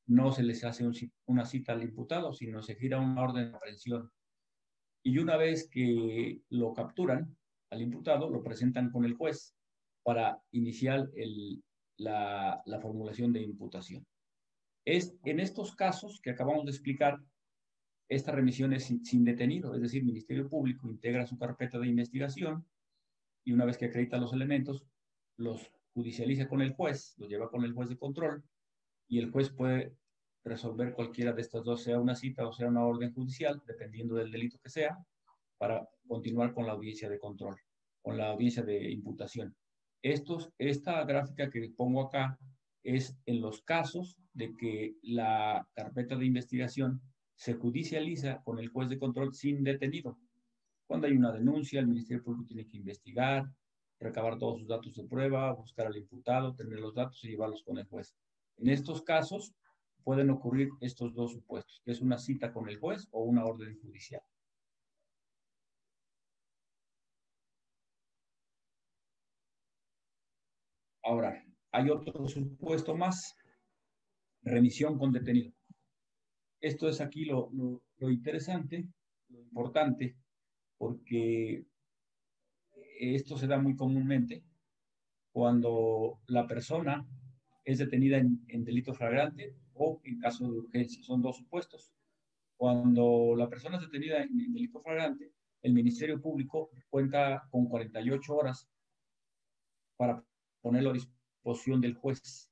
no 0.08 0.32
se 0.32 0.42
les 0.42 0.64
hace 0.64 0.84
una 1.26 1.44
cita 1.44 1.72
al 1.72 1.84
imputado, 1.84 2.32
sino 2.32 2.62
se 2.62 2.74
gira 2.74 2.98
una 2.98 3.22
orden 3.22 3.52
de 3.52 3.56
aprehensión. 3.56 4.10
Y 5.04 5.18
una 5.18 5.36
vez 5.36 5.68
que 5.70 6.42
lo 6.48 6.74
capturan 6.74 7.36
al 7.70 7.80
imputado, 7.80 8.28
lo 8.28 8.42
presentan 8.42 8.90
con 8.90 9.04
el 9.04 9.14
juez 9.14 9.54
para 10.02 10.42
iniciar 10.50 11.08
el, 11.14 11.62
la, 11.96 12.60
formulación 12.82 13.32
de 13.32 13.42
imputación. 13.42 14.04
Es 14.84 15.16
en 15.24 15.38
estos 15.38 15.76
casos 15.76 16.20
que 16.20 16.30
acabamos 16.30 16.64
de 16.64 16.72
explicar, 16.72 17.20
esta 18.10 18.32
remisión 18.32 18.72
es 18.72 18.86
sin, 19.04 19.24
detenido, 19.24 19.76
es 19.76 19.82
decir, 19.82 20.02
Ministerio 20.02 20.48
Público 20.48 20.90
integra 20.90 21.24
su 21.24 21.38
carpeta 21.38 21.78
de 21.78 21.86
investigación 21.86 22.66
y 23.44 23.52
una 23.52 23.64
vez 23.64 23.78
que 23.78 23.84
acredita 23.84 24.18
los 24.18 24.32
elementos, 24.32 24.84
los 25.36 25.70
judicializa 25.98 26.46
con 26.46 26.60
el 26.62 26.74
juez, 26.74 27.14
los 27.18 27.28
lleva 27.28 27.50
con 27.50 27.64
el 27.64 27.72
juez 27.72 27.88
de 27.88 27.98
control 27.98 28.44
y 29.08 29.18
el 29.18 29.32
juez 29.32 29.50
puede 29.50 29.96
resolver 30.44 30.94
cualquiera 30.94 31.32
de 31.32 31.42
estas 31.42 31.64
dos, 31.64 31.82
sea 31.82 31.98
una 31.98 32.14
cita 32.14 32.46
o 32.46 32.52
sea 32.52 32.68
una 32.68 32.84
orden 32.84 33.12
judicial, 33.12 33.60
dependiendo 33.66 34.14
del 34.14 34.30
delito 34.30 34.58
que 34.62 34.70
sea, 34.70 34.96
para 35.58 35.88
continuar 36.06 36.54
con 36.54 36.66
la 36.66 36.72
audiencia 36.72 37.10
de 37.10 37.18
control, 37.18 37.56
con 38.00 38.16
la 38.16 38.28
audiencia 38.30 38.62
de 38.62 38.92
imputación. 38.92 39.56
Estos, 40.00 40.50
esta 40.58 41.04
gráfica 41.04 41.50
que 41.50 41.72
pongo 41.76 42.02
acá 42.02 42.38
es 42.84 43.18
en 43.26 43.40
los 43.40 43.62
casos 43.62 44.16
de 44.32 44.54
que 44.56 44.94
la 45.02 45.66
carpeta 45.74 46.14
de 46.14 46.26
investigación 46.26 47.02
se 47.34 47.54
judicializa 47.54 48.40
con 48.44 48.60
el 48.60 48.68
juez 48.68 48.88
de 48.88 49.00
control 49.00 49.34
sin 49.34 49.64
detenido. 49.64 50.16
Cuando 50.86 51.08
hay 51.08 51.14
una 51.14 51.32
denuncia, 51.32 51.80
el 51.80 51.88
Ministerio 51.88 52.22
Público 52.22 52.46
tiene 52.46 52.68
que 52.68 52.76
investigar, 52.76 53.50
recabar 54.00 54.38
todos 54.38 54.60
sus 54.60 54.68
datos 54.68 54.94
de 54.94 55.04
prueba, 55.04 55.52
buscar 55.52 55.86
al 55.86 55.96
imputado, 55.96 56.54
tener 56.54 56.78
los 56.78 56.94
datos 56.94 57.22
y 57.24 57.28
llevarlos 57.28 57.62
con 57.62 57.78
el 57.78 57.86
juez. 57.86 58.14
En 58.58 58.68
estos 58.70 59.02
casos 59.02 59.54
pueden 60.04 60.30
ocurrir 60.30 60.70
estos 60.80 61.14
dos 61.14 61.32
supuestos, 61.32 61.80
que 61.84 61.92
es 61.92 62.00
una 62.00 62.18
cita 62.18 62.52
con 62.52 62.68
el 62.68 62.78
juez 62.78 63.08
o 63.10 63.22
una 63.22 63.44
orden 63.44 63.78
judicial. 63.80 64.22
Ahora, 71.02 71.42
hay 71.72 71.88
otro 71.88 72.28
supuesto 72.28 72.94
más, 72.94 73.34
remisión 74.42 74.98
con 74.98 75.12
detenido. 75.12 75.52
Esto 76.60 76.88
es 76.88 77.00
aquí 77.00 77.24
lo, 77.24 77.50
interesante, 78.00 78.86
lo 79.28 79.40
importante, 79.40 80.16
porque 80.76 81.64
esto 82.98 83.36
se 83.36 83.46
da 83.46 83.58
muy 83.58 83.76
comúnmente 83.76 84.44
cuando 85.32 86.20
la 86.26 86.46
persona 86.46 87.06
es 87.64 87.78
detenida 87.78 88.18
en, 88.18 88.64
delito 88.64 88.94
flagrante 88.94 89.54
o 89.74 90.00
en 90.04 90.18
caso 90.18 90.50
de 90.50 90.58
urgencia. 90.58 91.02
Son 91.02 91.22
dos 91.22 91.36
supuestos. 91.36 91.92
Cuando 92.56 93.34
la 93.36 93.48
persona 93.48 93.76
es 93.76 93.82
detenida 93.82 94.22
en, 94.22 94.40
en 94.40 94.52
delito 94.52 94.80
flagrante, 94.80 95.32
el 95.62 95.74
Ministerio 95.74 96.20
Público 96.20 96.70
cuenta 96.88 97.46
con 97.50 97.68
48 97.68 98.34
horas 98.34 98.68
para 99.96 100.24
ponerlo 100.60 100.90
a 100.90 100.94
disposición 100.94 101.80
del 101.80 101.94
juez. 101.94 102.50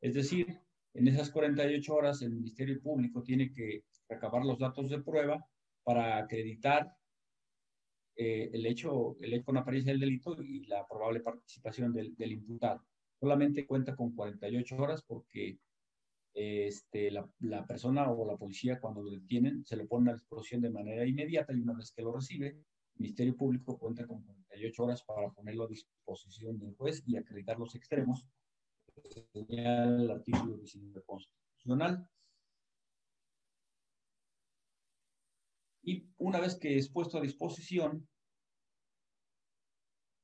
Es 0.00 0.14
decir, 0.14 0.58
en 0.94 1.08
esas 1.08 1.30
48 1.30 1.94
horas 1.94 2.22
el 2.22 2.30
Ministerio 2.30 2.80
Público 2.80 3.22
tiene 3.22 3.52
que 3.52 3.84
recabar 4.08 4.44
los 4.44 4.58
datos 4.58 4.90
de 4.90 5.00
prueba 5.00 5.46
para 5.84 6.18
acreditar 6.18 6.96
eh, 8.16 8.50
el, 8.52 8.66
hecho, 8.66 9.16
el 9.20 9.34
hecho 9.34 9.44
con 9.44 9.56
apariencia 9.56 9.92
del 9.92 10.00
delito 10.00 10.40
y 10.42 10.66
la 10.66 10.86
probable 10.86 11.20
participación 11.20 11.92
del, 11.92 12.14
del 12.16 12.32
imputado. 12.32 12.84
Solamente 13.18 13.66
cuenta 13.66 13.96
con 13.96 14.14
48 14.14 14.76
horas 14.76 15.02
porque 15.02 15.58
este, 16.34 17.10
la, 17.10 17.28
la, 17.40 17.66
persona 17.66 18.10
o 18.10 18.26
la 18.26 18.36
policía 18.36 18.80
cuando 18.80 19.02
lo 19.02 19.10
detienen 19.10 19.64
se 19.64 19.76
lo 19.76 19.86
pone 19.86 20.10
a 20.10 20.14
disposición 20.14 20.62
de 20.62 20.70
manera 20.70 21.06
inmediata 21.06 21.52
y 21.52 21.60
una 21.60 21.74
vez 21.74 21.92
que 21.92 22.02
lo 22.02 22.12
recibe, 22.12 22.56
Ministerio 22.96 23.36
Público 23.36 23.78
cuenta 23.78 24.06
con 24.06 24.22
48 24.22 24.84
horas 24.84 25.02
para 25.02 25.30
ponerlo 25.30 25.64
a 25.64 25.68
disposición 25.68 26.58
del 26.58 26.74
juez 26.74 27.02
y 27.06 27.16
acreditar 27.16 27.58
los 27.58 27.74
extremos. 27.74 28.26
el 29.48 30.10
artículo 30.10 30.56
19 30.56 31.02
constitucional. 31.04 32.06
Y 35.82 36.06
una 36.18 36.40
vez 36.40 36.56
que 36.56 36.76
es 36.76 36.88
puesto 36.88 37.18
a 37.18 37.22
disposición, 37.22 38.08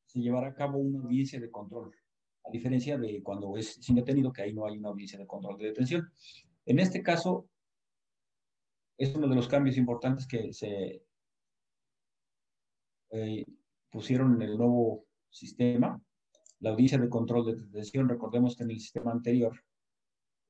se 0.06 0.20
llevará 0.20 0.48
a 0.48 0.54
cabo 0.54 0.78
una 0.78 1.00
audiencia 1.00 1.40
de 1.40 1.50
control, 1.50 1.94
a 2.44 2.50
diferencia 2.50 2.96
de 2.96 3.22
cuando 3.22 3.56
es 3.56 3.74
sin 3.74 3.96
detenido, 3.96 4.32
que 4.32 4.42
ahí 4.42 4.54
no 4.54 4.66
hay 4.66 4.78
una 4.78 4.88
audiencia 4.88 5.18
de 5.18 5.26
control 5.26 5.58
de 5.58 5.66
detención. 5.66 6.10
En 6.64 6.78
este 6.78 7.02
caso, 7.02 7.48
es 8.96 9.14
uno 9.14 9.28
de 9.28 9.36
los 9.36 9.48
cambios 9.48 9.76
importantes 9.76 10.26
que 10.26 10.52
se 10.52 11.02
eh, 13.10 13.44
pusieron 13.90 14.34
en 14.34 14.42
el 14.42 14.56
nuevo 14.56 15.06
sistema 15.30 16.00
la 16.60 16.70
audiencia 16.70 16.98
de 16.98 17.08
control 17.08 17.46
de 17.46 17.56
detención. 17.56 18.08
Recordemos 18.08 18.56
que 18.56 18.64
en 18.64 18.70
el 18.70 18.80
sistema 18.80 19.12
anterior 19.12 19.64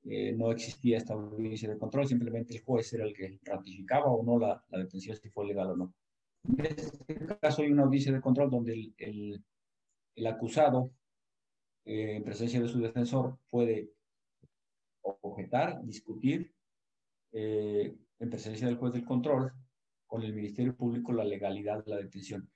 eh, 0.05 0.33
no 0.33 0.51
existía 0.53 0.99
esta 0.99 1.15
audiencia 1.15 1.69
de 1.69 1.79
control, 1.79 2.07
simplemente 2.07 2.55
el 2.55 2.63
juez 2.63 2.93
era 2.93 3.05
el 3.05 3.15
que 3.15 3.39
ratificaba 3.45 4.07
o 4.07 4.23
no 4.25 4.39
la, 4.39 4.65
la 4.69 4.79
detención, 4.79 5.17
si 5.17 5.29
fue 5.31 5.47
legal 5.47 5.71
o 5.71 5.77
no. 5.77 5.95
En 6.57 6.67
este 6.67 7.27
caso 7.41 7.63
hay 7.63 7.71
una 7.71 7.83
audiencia 7.83 8.13
de 8.13 8.21
control 8.21 8.51
donde 8.51 8.73
el, 8.73 8.95
el, 8.99 9.45
el 10.15 10.27
acusado, 10.27 10.93
eh, 11.85 12.17
en 12.17 12.25
presencia 12.25 12.61
de 12.61 12.69
su 12.69 12.81
defensor, 12.81 13.39
puede 13.51 13.91
objetar, 15.03 15.83
discutir, 15.85 16.53
en 17.33 18.31
presencia 18.31 18.67
del 18.67 18.77
juez 18.77 18.93
del 18.93 19.05
control, 19.05 19.53
con 20.07 20.23
el 20.23 20.35
Ministerio 20.35 20.75
Público 20.75 21.13
la 21.13 21.25
legalidad 21.25 21.85
de 21.85 21.91
la 21.91 21.97
detención. 21.99 22.51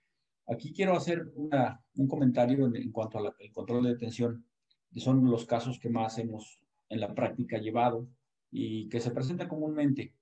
Aquí 0.47 0.73
quiero 0.73 0.97
hacer 0.97 1.31
una, 1.37 1.85
un 1.97 2.09
comentario 2.09 2.67
en, 2.67 2.91
cuanto 2.91 3.19
al 3.19 3.35
control 3.53 3.85
de 3.85 3.91
detención, 3.91 4.45
que 4.91 5.01
son 5.01 5.25
los 5.31 5.47
casos 5.47 5.79
que 5.79 5.89
más 5.89 6.19
hemos 6.19 6.62
en 6.93 7.01
la 7.01 7.15
práctica 7.15 7.59
llevado 7.59 8.07
y 8.51 8.89
que 8.89 9.01
se 9.01 9.11
presentan 9.11 9.49
comúnmente. 9.49 10.15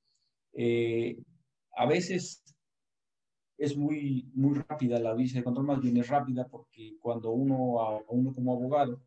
Eh, 0.53 1.21
a 1.77 1.87
veces 1.87 2.45
es 3.59 3.77
muy, 3.77 4.31
muy 4.35 4.55
rápida 4.55 5.01
la 5.01 5.11
audiencia 5.11 5.41
de 5.41 5.45
control, 5.45 5.67
más 5.67 5.81
bien 5.81 5.97
es 5.97 6.09
rápida 6.09 6.47
porque 6.49 6.97
cuando 7.01 7.33
uno, 7.33 8.01
uno 8.09 8.33
como 8.33 8.55
abogado, 8.55 9.03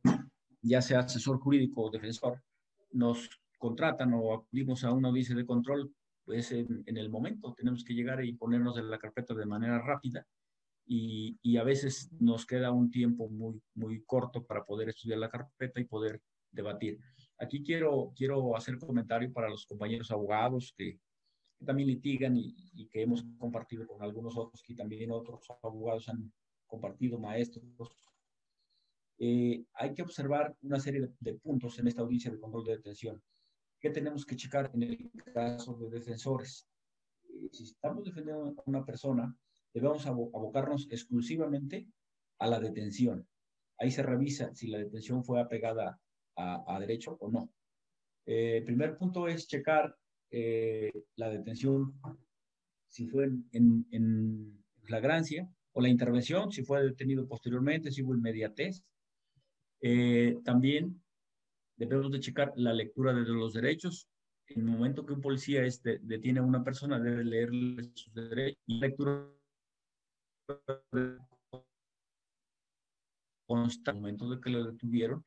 ya 0.61 0.81
sea 0.81 0.99
asesor 0.99 1.39
jurídico 1.39 1.83
o 1.83 1.89
defensor, 1.89 2.43
nos 2.91 3.29
contratan 3.57 4.13
o 4.13 4.33
acudimos 4.33 4.83
a 4.83 4.91
una 4.91 5.07
audiencia 5.07 5.35
de 5.35 5.45
control, 5.45 5.93
pues 6.25 6.51
en, 6.51 6.83
en, 6.85 6.97
el 6.97 7.09
momento 7.09 7.53
tenemos 7.53 7.83
que 7.83 7.93
llegar 7.93 8.23
y 8.23 8.33
ponernos 8.33 8.77
en 8.77 8.89
la 8.89 8.99
carpeta 8.99 9.33
de 9.33 9.45
manera 9.45 9.79
rápida 9.81 10.25
y, 10.85 11.37
y, 11.41 11.57
a 11.57 11.63
veces 11.63 12.09
nos 12.19 12.45
queda 12.45 12.71
un 12.71 12.91
tiempo 12.91 13.29
muy, 13.29 13.61
muy 13.73 14.03
corto 14.03 14.43
para 14.43 14.65
poder 14.65 14.89
estudiar 14.89 15.19
la 15.19 15.29
carpeta 15.29 15.79
y 15.79 15.85
poder 15.85 16.21
debatir. 16.51 16.99
Aquí 17.43 17.63
quiero, 17.63 18.13
quiero 18.15 18.55
hacer 18.55 18.77
comentario 18.77 19.31
para 19.31 19.49
los 19.49 19.65
compañeros 19.65 20.09
abogados 20.11 20.73
que, 20.77 20.99
que 21.59 21.65
también 21.65 21.89
litigan 21.89 22.35
y, 22.37 22.55
y, 22.73 22.87
que 22.87 23.01
hemos 23.01 23.23
compartido 23.37 23.85
con 23.85 24.01
algunos 24.01 24.37
otros, 24.37 24.63
que 24.63 24.75
también 24.75 25.11
otros 25.11 25.45
abogados 25.61 26.09
han 26.09 26.31
compartido, 26.65 27.19
maestros, 27.19 27.63
eh, 29.19 29.63
hay 29.75 29.93
que 29.93 30.01
observar 30.01 30.55
una 30.61 30.79
serie 30.79 31.09
de, 31.19 31.33
puntos 31.35 31.79
en 31.79 31.87
esta 31.87 32.01
audiencia 32.01 32.31
de 32.31 32.39
control 32.39 32.65
de 32.65 32.77
detención. 32.77 33.21
¿Qué 33.79 33.89
tenemos 33.89 34.25
que 34.25 34.35
checar 34.35 34.71
en 34.73 34.83
el 34.83 35.11
caso 35.33 35.75
de 35.75 35.89
defensores? 35.89 36.67
Eh, 37.29 37.49
si 37.51 37.63
estamos 37.63 38.03
defendiendo 38.03 38.53
a 38.57 38.63
una 38.65 38.83
persona, 38.83 39.35
debemos 39.73 40.05
abocarnos 40.07 40.87
exclusivamente 40.89 41.87
a 42.39 42.47
la 42.47 42.59
detención. 42.59 43.27
Ahí 43.77 43.91
se 43.91 44.03
revisa 44.03 44.53
si 44.55 44.67
la 44.67 44.79
detención 44.79 45.23
fue 45.23 45.39
apegada 45.39 45.99
a, 46.35 46.79
derecho 46.79 47.17
o 47.19 47.29
no. 47.29 47.49
Eh, 48.25 48.57
el 48.57 48.63
primer 48.65 48.97
punto 48.97 49.27
es 49.27 49.47
checar 49.47 49.95
la 51.15 51.29
detención, 51.29 51.93
si 52.87 53.07
fue 53.07 53.25
en, 53.51 53.85
en 53.91 54.63
flagrancia, 54.81 55.47
o 55.73 55.81
la 55.81 55.89
intervención, 55.89 56.51
si 56.51 56.63
fue 56.63 56.83
detenido 56.83 57.27
posteriormente, 57.27 57.91
si 57.91 58.03
hubo 58.03 58.15
inmediatez. 58.15 58.83
Eh, 59.81 60.37
también 60.45 61.03
debemos 61.75 62.11
de 62.11 62.19
checar 62.19 62.53
la 62.55 62.73
lectura 62.73 63.13
de 63.13 63.23
los 63.23 63.53
derechos. 63.53 64.07
En 64.47 64.61
el 64.61 64.65
momento 64.65 65.05
que 65.05 65.13
un 65.13 65.21
policía 65.21 65.65
este, 65.65 65.99
detiene 66.01 66.39
a 66.39 66.43
una 66.43 66.63
persona, 66.63 66.99
debe 66.99 67.23
leerle 67.23 67.83
sus 67.95 68.13
derechos 68.13 68.61
y 68.67 68.79
la 68.79 68.87
lectura 68.87 69.29
consta 73.47 73.91
el 73.91 73.97
momento 73.97 74.29
de 74.29 74.39
que 74.39 74.49
lo 74.49 74.71
detuvieron, 74.71 75.23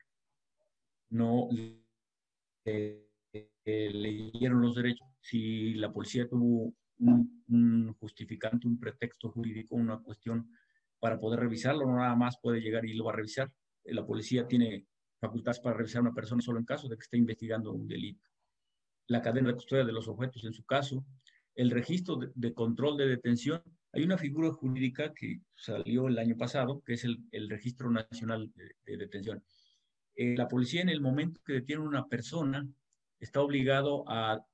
no 1.11 1.49
eh, 2.65 3.07
leyeron 3.65 4.61
los 4.61 4.75
derechos. 4.75 5.07
Si 5.21 5.75
la 5.75 5.93
policía 5.93 6.29
tuvo 6.29 6.73
un, 6.99 7.95
justificante, 7.99 8.67
un 8.67 8.79
pretexto 8.79 9.31
jurídico, 9.31 9.75
una 9.77 9.99
cuestión 9.99 10.51
para 10.99 11.19
poder 11.19 11.41
revisarlo, 11.41 11.87
no 11.87 11.97
nada 11.97 12.15
más 12.17 12.39
puede 12.41 12.61
llegar 12.61 12.85
y 12.85 12.95
lo 12.95 13.05
va 13.05 13.13
a 13.13 13.17
revisar. 13.17 13.51
La 13.85 14.05
policía 14.05 14.47
tiene 14.47 14.87
facultades 15.21 15.61
para 15.61 15.77
revisar 15.77 15.99
a 15.99 16.03
una 16.03 16.15
persona 16.15 16.43
solo 16.43 16.59
en 16.59 16.65
caso 16.65 16.89
de 16.89 16.97
que 16.97 17.03
esté 17.03 17.17
investigando 17.17 17.73
un 17.73 17.87
delito. 17.87 18.25
La 19.09 19.23
cadena 19.23 19.49
de 19.49 19.55
custodia 19.55 19.85
de 19.85 19.93
los 19.93 20.09
objetos 20.09 20.45
en 20.45 20.53
su 20.53 20.65
caso, 20.65 21.05
el 21.55 21.71
registro 21.71 22.19
de, 22.35 22.53
control 22.53 22.97
de 22.97 23.09
detención. 23.09 23.63
Hay 23.93 24.03
una 24.03 24.19
figura 24.19 24.53
jurídica 24.53 25.13
que 25.15 25.41
salió 25.55 26.09
el 26.09 26.19
año 26.19 26.37
pasado, 26.37 26.83
que 26.85 26.95
es 26.95 27.05
el 27.05 27.49
Registro 27.49 27.91
Nacional 27.91 28.53
de, 28.85 28.97
Detención. 28.97 29.43
Eh, 30.17 30.35
la 30.37 30.49
policía 30.49 30.83
en 30.83 30.89
el 30.89 31.01
momento 31.01 31.41
que 31.45 31.53
detiene 31.55 31.83
a 31.83 31.89
una 31.89 32.07
persona 32.09 32.67
está 33.21 33.41
obligado 33.41 34.05
a 34.09 34.45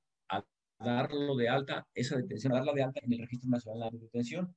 darlo 0.83 1.35
de 1.35 1.49
alta, 1.49 1.87
esa 1.93 2.17
detención, 2.17 2.53
darla 2.53 2.73
de 2.73 2.83
alta 2.83 2.99
en 3.03 3.13
el 3.13 3.19
Registro 3.19 3.49
Nacional 3.49 3.89
de 3.91 3.99
Detención. 3.99 4.53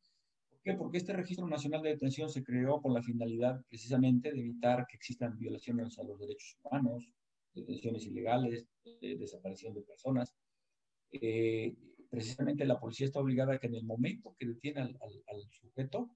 ¿Por 0.50 0.60
qué? 0.62 0.74
Porque 0.74 0.98
este 0.98 1.12
Registro 1.12 1.46
Nacional 1.46 1.82
de 1.82 1.90
Detención 1.90 2.28
se 2.28 2.42
creó 2.42 2.80
con 2.82 2.92
la 2.92 3.02
finalidad 3.02 3.62
precisamente 3.68 4.32
de 4.32 4.40
evitar 4.40 4.86
que 4.88 4.96
existan 4.96 5.38
violaciones 5.38 5.98
a 5.98 6.04
los 6.04 6.18
derechos 6.18 6.58
humanos, 6.62 7.08
detenciones 7.54 8.04
ilegales, 8.06 8.66
desaparición 9.00 9.74
de 9.74 9.82
personas. 9.82 10.34
Eh, 11.12 11.74
precisamente 12.10 12.64
la 12.64 12.80
policía 12.80 13.06
está 13.06 13.20
obligada 13.20 13.54
a 13.54 13.58
que 13.58 13.68
en 13.68 13.76
el 13.76 13.84
momento 13.84 14.34
que 14.38 14.46
detiene 14.46 14.80
al, 14.80 15.42
sujeto, 15.50 16.10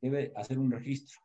debe 0.00 0.32
hacer 0.36 0.58
un 0.58 0.70
registro 0.70 1.20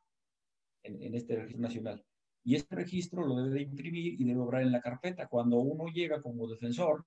en, 0.84 1.02
en, 1.02 1.16
este 1.16 1.36
registro 1.36 1.62
nacional. 1.62 2.06
Y 2.48 2.56
este 2.56 2.78
registro 2.78 3.28
lo 3.28 3.36
debe 3.36 3.56
de 3.56 3.62
imprimir 3.64 4.22
y 4.22 4.24
debe 4.24 4.40
obrar 4.40 4.62
en 4.62 4.72
la 4.72 4.80
carpeta. 4.80 5.28
Cuando 5.28 5.58
uno 5.58 5.92
llega 5.92 6.22
como 6.22 6.48
defensor, 6.48 7.06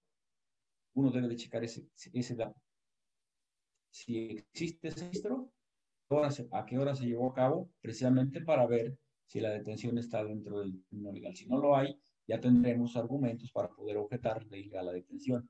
uno 0.93 1.11
debe 1.11 1.29
de 1.29 1.37
checar 1.37 1.65
ese, 1.65 1.89
dato. 2.37 2.61
Si 3.89 4.19
existe 4.19 4.89
ese 4.89 5.07
registro, 5.07 5.51
a 6.51 6.67
qué 6.67 6.77
hora 6.77 6.95
se 6.95 7.07
llevó 7.07 7.31
a 7.31 7.35
cabo, 7.35 7.71
precisamente 7.81 8.43
para 8.43 8.67
ver 8.67 8.99
si 9.25 9.41
la 9.41 9.49
detención 9.49 9.97
está 9.97 10.23
dentro 10.23 10.59
del 10.59 10.85
no 10.91 11.11
legal. 11.11 11.35
Si 11.35 11.47
no 11.47 11.57
lo 11.57 11.75
hay, 11.75 11.99
ya 12.29 12.39
tendremos 12.39 12.95
argumentos 12.99 13.51
para 13.51 13.71
poder 13.71 13.97
objetar 13.97 14.47
ilegal 14.51 14.85
la 14.85 14.93
detención. 14.93 15.49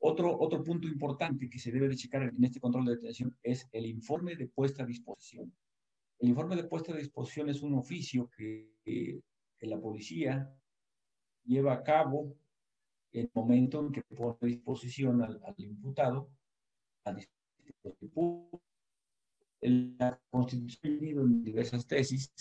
Otro, 0.00 0.38
otro 0.38 0.62
punto 0.62 0.86
importante 0.86 1.48
que 1.48 1.58
se 1.58 1.72
debe 1.72 1.88
de 1.88 1.96
checar 1.96 2.24
en 2.24 2.44
este 2.44 2.60
control 2.60 2.84
de 2.84 2.96
detención 2.96 3.34
es 3.42 3.66
el 3.72 3.86
informe 3.86 4.36
de 4.36 4.48
puesta 4.48 4.82
a 4.82 4.86
disposición. 4.86 5.50
El 6.22 6.28
informe 6.28 6.54
de 6.54 6.62
puesta 6.62 6.92
a 6.92 6.96
disposición 6.96 7.48
es 7.48 7.62
un 7.62 7.74
oficio 7.74 8.30
que, 8.30 9.20
la 9.62 9.80
policía 9.80 10.52
lleva 11.44 11.74
a 11.74 11.82
cabo 11.82 12.36
el 13.12 13.28
momento 13.34 13.80
en 13.80 13.92
que 13.92 14.02
pone 14.02 14.36
a 14.40 14.46
disposición 14.46 15.22
al, 15.22 15.40
imputado 15.58 16.30
a 17.04 17.12
disposición 17.12 18.48
la 19.60 20.20
Constitución 20.30 20.98
en 21.02 21.42
diversas 21.42 21.86
tesis. 21.88 22.32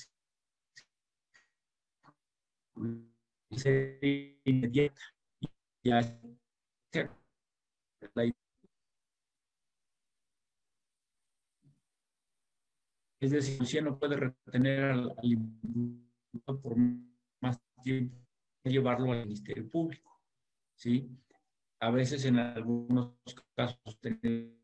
Inmediata. 4.45 5.01
Ya 5.83 6.01
es 13.21 13.31
decir, 13.31 13.65
si 13.65 13.81
no 13.81 13.97
puede 13.99 14.17
retener 14.17 14.83
al, 14.85 15.15
al 16.47 16.59
por 16.59 16.75
más 17.39 17.61
tiempo 17.83 18.17
llevarlo 18.63 19.11
al 19.11 19.25
Ministerio 19.25 19.69
Público. 19.69 20.19
¿sí? 20.75 21.09
A 21.79 21.91
veces 21.91 22.25
en 22.25 22.39
algunos 22.39 23.13
casos 23.55 23.99
tenemos 23.99 24.57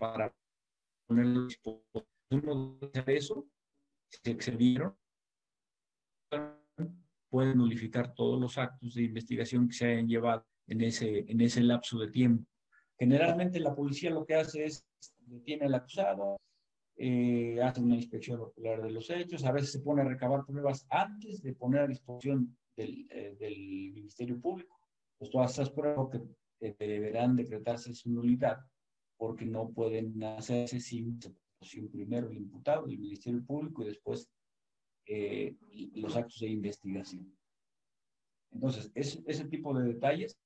para 0.00 0.34
ponerlo 1.06 1.48
uno 2.30 2.78
de 2.80 3.16
eso, 3.16 3.48
si 4.08 4.20
se 4.22 4.30
excedieron, 4.30 4.96
pueden 7.30 7.58
nulificar 7.58 8.14
todos 8.14 8.40
los 8.40 8.58
actos 8.58 8.94
de 8.94 9.02
investigación 9.02 9.68
que 9.68 9.74
se 9.74 9.86
hayan 9.86 10.08
llevado 10.08 10.46
en 10.66 10.80
ese, 10.82 11.30
en 11.30 11.40
ese 11.40 11.62
lapso 11.62 11.98
de 11.98 12.10
tiempo. 12.10 12.48
Generalmente 12.98 13.60
la 13.60 13.74
policía 13.74 14.10
lo 14.10 14.24
que 14.24 14.34
hace 14.34 14.64
es 14.64 14.84
detiene 15.26 15.66
al 15.66 15.74
acusado, 15.74 16.36
eh, 16.96 17.60
hace 17.62 17.80
una 17.80 17.96
inspección 17.96 18.40
ocular 18.40 18.82
de 18.82 18.90
los 18.90 19.10
hechos, 19.10 19.44
a 19.44 19.52
veces 19.52 19.72
se 19.72 19.80
pone 19.80 20.02
a 20.02 20.04
recabar 20.04 20.46
pruebas 20.46 20.86
antes 20.88 21.42
de 21.42 21.54
poner 21.54 21.82
a 21.82 21.86
disposición 21.86 22.56
del, 22.76 23.06
eh, 23.10 23.36
del 23.38 23.92
Ministerio 23.92 24.40
Público. 24.40 24.78
Pues 25.18 25.30
todas 25.30 25.52
esas 25.52 25.70
pruebas 25.70 26.08
que 26.10 26.74
deberán 26.78 27.36
decretarse 27.36 27.94
su 27.94 28.10
nulidad 28.10 28.58
porque 29.16 29.46
no 29.46 29.70
pueden 29.70 30.22
hacerse 30.22 30.80
sin 30.80 31.18
primero 31.90 32.30
el 32.30 32.36
imputado, 32.36 32.86
el 32.86 32.98
Ministerio 32.98 33.44
Público 33.44 33.82
y 33.82 33.86
después 33.86 34.28
eh, 35.06 35.56
los 35.94 36.16
actos 36.16 36.40
de 36.40 36.48
investigación. 36.48 37.32
Entonces, 38.50 38.90
es, 38.94 39.22
ese 39.26 39.44
tipo 39.46 39.72
de 39.78 39.92
detalles. 39.92 40.38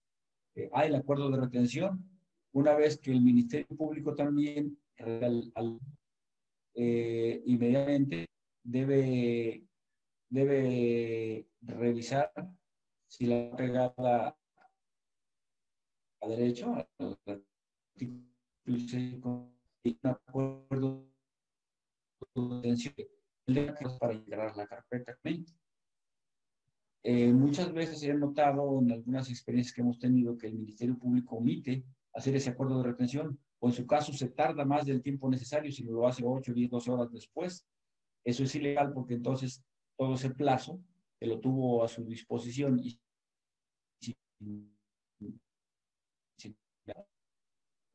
Eh, 0.54 0.68
hay 0.72 0.88
el 0.88 0.96
acuerdo 0.96 1.30
de 1.30 1.40
retención. 1.40 2.09
Una 2.52 2.74
vez 2.74 2.98
que 2.98 3.12
el 3.12 3.20
Ministerio 3.20 3.76
Público 3.76 4.14
también 4.14 4.78
inmediatamente 7.44 8.26
debe 8.62 9.64
debe 10.30 11.48
revisar 11.60 12.32
si 13.08 13.26
la 13.26 13.54
pegada 13.56 14.36
a 16.22 16.28
derecho, 16.28 16.86
un 18.66 19.98
acuerdo 20.04 21.10
para 23.98 24.14
integrar 24.14 24.56
la 24.56 24.66
carpeta. 24.66 25.18
Eh, 27.02 27.32
muchas 27.32 27.72
veces 27.72 28.02
he 28.02 28.14
notado 28.14 28.78
en 28.80 28.92
algunas 28.92 29.28
experiencias 29.30 29.74
que 29.74 29.80
hemos 29.80 29.98
tenido 29.98 30.36
que 30.36 30.46
el 30.46 30.54
Ministerio 30.54 30.98
Público 30.98 31.36
omite 31.36 31.82
hacer 32.14 32.36
ese 32.36 32.50
acuerdo 32.50 32.78
de 32.78 32.90
retención 32.90 33.38
o 33.60 33.68
en 33.68 33.74
su 33.74 33.86
caso 33.86 34.12
se 34.12 34.30
tarda 34.30 34.64
más 34.64 34.86
del 34.86 35.02
tiempo 35.02 35.28
necesario 35.28 35.70
si 35.70 35.84
lo 35.84 36.06
hace 36.06 36.24
8, 36.24 36.52
10, 36.52 36.70
12 36.70 36.90
horas 36.90 37.12
después. 37.12 37.66
Eso 38.24 38.44
es 38.44 38.54
ilegal 38.54 38.92
porque 38.92 39.14
entonces 39.14 39.62
todo 39.96 40.14
ese 40.14 40.30
plazo, 40.30 40.80
que 41.18 41.26
lo 41.26 41.38
tuvo 41.40 41.84
a 41.84 41.88
su 41.88 42.04
disposición 42.04 42.78
y 42.78 42.98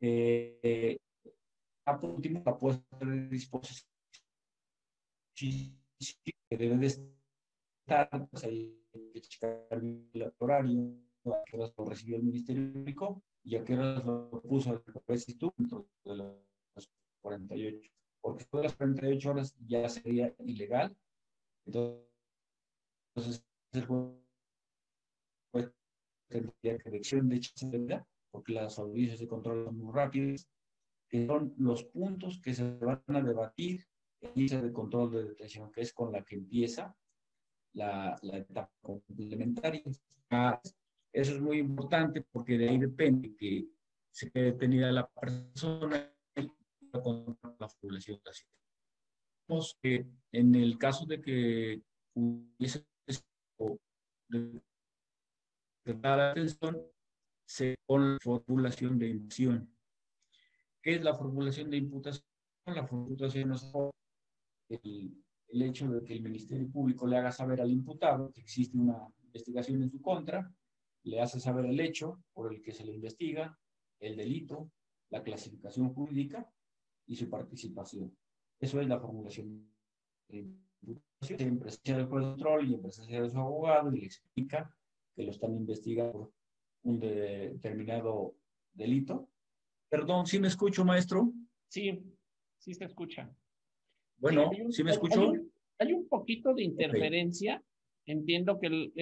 eh, 0.02 0.98
a 1.86 1.98
último 2.06 2.44
la 2.46 2.58
puesta 2.58 2.98
de 3.00 3.28
disposición 3.28 3.90
que 5.36 6.58
debe 6.58 6.78
de 6.78 6.88
estar, 6.88 8.30
pues 8.30 8.44
que 8.44 9.68
el 9.72 10.34
horario, 10.38 10.96
horas 11.24 11.74
lo 11.76 11.86
recibió 11.86 12.18
el 12.18 12.24
Ministerio 12.24 12.72
Público 12.72 13.24
y 13.46 13.56
a 13.56 13.64
qué 13.64 13.76
horas 13.76 14.06
lo 14.06 14.42
puso 14.42 14.74
el 14.74 14.82
dentro 15.58 15.88
de 16.04 16.16
las 16.16 16.90
48. 17.22 17.92
Porque 18.22 18.40
después 18.40 18.62
de 18.62 18.68
las 18.68 18.76
48 18.76 19.30
horas 19.30 19.56
ya 19.66 19.88
sería 19.88 20.36
ilegal 20.40 20.96
entonces, 21.66 23.44
el 23.72 23.86
juez 23.86 25.72
tendría 26.28 26.78
que 26.78 26.90
elección 26.90 27.30
de 27.30 27.38
hecho 27.38 27.54
porque 28.32 28.54
las 28.54 28.78
audiencias 28.78 29.20
de 29.20 29.28
control 29.28 29.66
son 29.66 29.78
muy 29.78 29.94
rápidas, 29.94 30.50
que 31.08 31.26
son 31.26 31.54
los 31.58 31.86
puntos 31.86 32.40
que 32.42 32.54
se 32.54 32.78
van 32.78 33.02
a 33.08 33.22
debatir 33.22 33.88
lista 34.34 34.62
de 34.62 34.74
control 34.74 35.12
de 35.12 35.24
detención, 35.24 35.72
que 35.72 35.82
es 35.82 35.94
con 35.94 36.12
la 36.12 36.24
que 36.24 36.36
empieza 36.36 36.96
la, 37.74 38.18
la 38.22 38.38
etapa 38.38 38.72
complementaria. 38.82 39.84
Eso 41.16 41.34
es 41.34 41.42
muy 41.42 41.60
importante 41.60 42.22
porque 42.30 42.58
de 42.58 42.68
ahí 42.68 42.78
depende 42.78 43.34
que 43.38 43.66
se 44.12 44.30
quede 44.30 44.52
detenida 44.52 44.92
la 44.92 45.08
persona 45.08 46.14
con 46.92 47.38
la 47.58 47.70
población 47.70 48.20
que 49.82 50.06
en 50.34 50.56
el 50.56 50.78
caso 50.78 51.06
de 51.06 51.22
que 51.22 51.82
hubiese 52.16 52.86
de, 54.28 54.62
la 55.86 56.32
atención, 56.32 56.82
se 57.48 57.78
con 57.86 58.16
la 58.16 58.20
formulación 58.22 59.00
de 59.00 59.08
imputación. 59.08 59.74
¿Qué 60.82 60.96
es 60.96 61.02
la 61.02 61.16
formulación 61.16 61.70
de 61.70 61.78
imputación? 61.78 62.26
La 62.66 62.86
formulación 62.86 63.54
es 63.54 63.72
el, 64.68 65.24
el 65.48 65.62
hecho 65.62 65.88
de 65.88 66.04
que 66.04 66.16
el 66.16 66.24
Ministerio 66.24 66.70
Público 66.70 67.08
le 67.08 67.16
haga 67.18 67.32
saber 67.32 67.62
al 67.62 67.72
imputado 67.72 68.34
que 68.34 68.42
existe 68.42 68.78
una 68.78 69.08
investigación 69.24 69.82
en 69.82 69.92
su 69.92 70.02
contra, 70.02 70.54
le 71.06 71.22
hace 71.22 71.40
saber 71.40 71.66
el 71.66 71.80
hecho 71.80 72.24
por 72.34 72.54
el 72.54 72.62
que 72.62 72.74
se 72.74 72.84
le 72.84 72.94
investiga, 72.94 73.58
el 74.00 74.18
delito, 74.18 74.72
la 75.10 75.24
clasificación 75.24 75.94
jurídica 75.94 76.52
y 77.08 77.16
su 77.16 77.30
participación. 77.30 78.16
Eso 78.60 78.82
es 78.82 78.88
la 78.88 79.00
formulación 79.00 79.70
de. 80.28 80.48
En 81.30 81.58
presencia 81.58 81.98
del 81.98 82.08
control 82.08 82.70
y 82.70 82.76
en 82.76 82.82
presencia 82.82 83.20
de 83.20 83.30
su 83.30 83.40
abogado 83.40 83.92
y 83.92 84.02
le 84.02 84.06
explica 84.06 84.72
que 85.16 85.24
lo 85.24 85.32
están 85.32 85.56
investigando 85.56 86.12
por 86.12 86.34
un 86.84 87.00
determinado 87.00 88.36
delito. 88.74 89.28
Perdón, 89.90 90.28
¿sí 90.28 90.38
me 90.38 90.48
escucho, 90.48 90.86
maestro? 90.86 91.34
Sí, 91.68 92.04
sí 92.60 92.76
se 92.76 92.86
escucha. 92.86 93.36
Bueno, 94.18 94.52
¿sí, 94.70 94.84
me 94.84 94.92
escucho? 94.92 95.34
Hay 95.80 95.94
un, 95.94 96.08
poquito 96.08 96.54
de 96.54 96.64
interferencia. 96.64 97.64
Entiendo 98.06 98.60
que 98.60 98.68
el, 98.68 98.94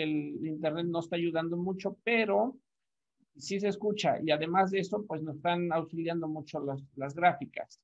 Internet 0.45 0.85
no 0.85 0.99
está 0.99 1.17
ayudando 1.17 1.57
mucho, 1.57 1.97
pero 2.03 2.57
sí 3.35 3.59
se 3.59 3.67
escucha. 3.67 4.19
Y 4.23 4.31
además 4.31 4.71
de 4.71 4.79
eso, 4.79 5.05
pues 5.05 5.21
nos 5.21 5.35
están 5.35 5.71
auxiliando 5.73 6.27
mucho 6.27 6.59
las, 6.59 6.81
las 6.95 7.13
gráficas. 7.13 7.81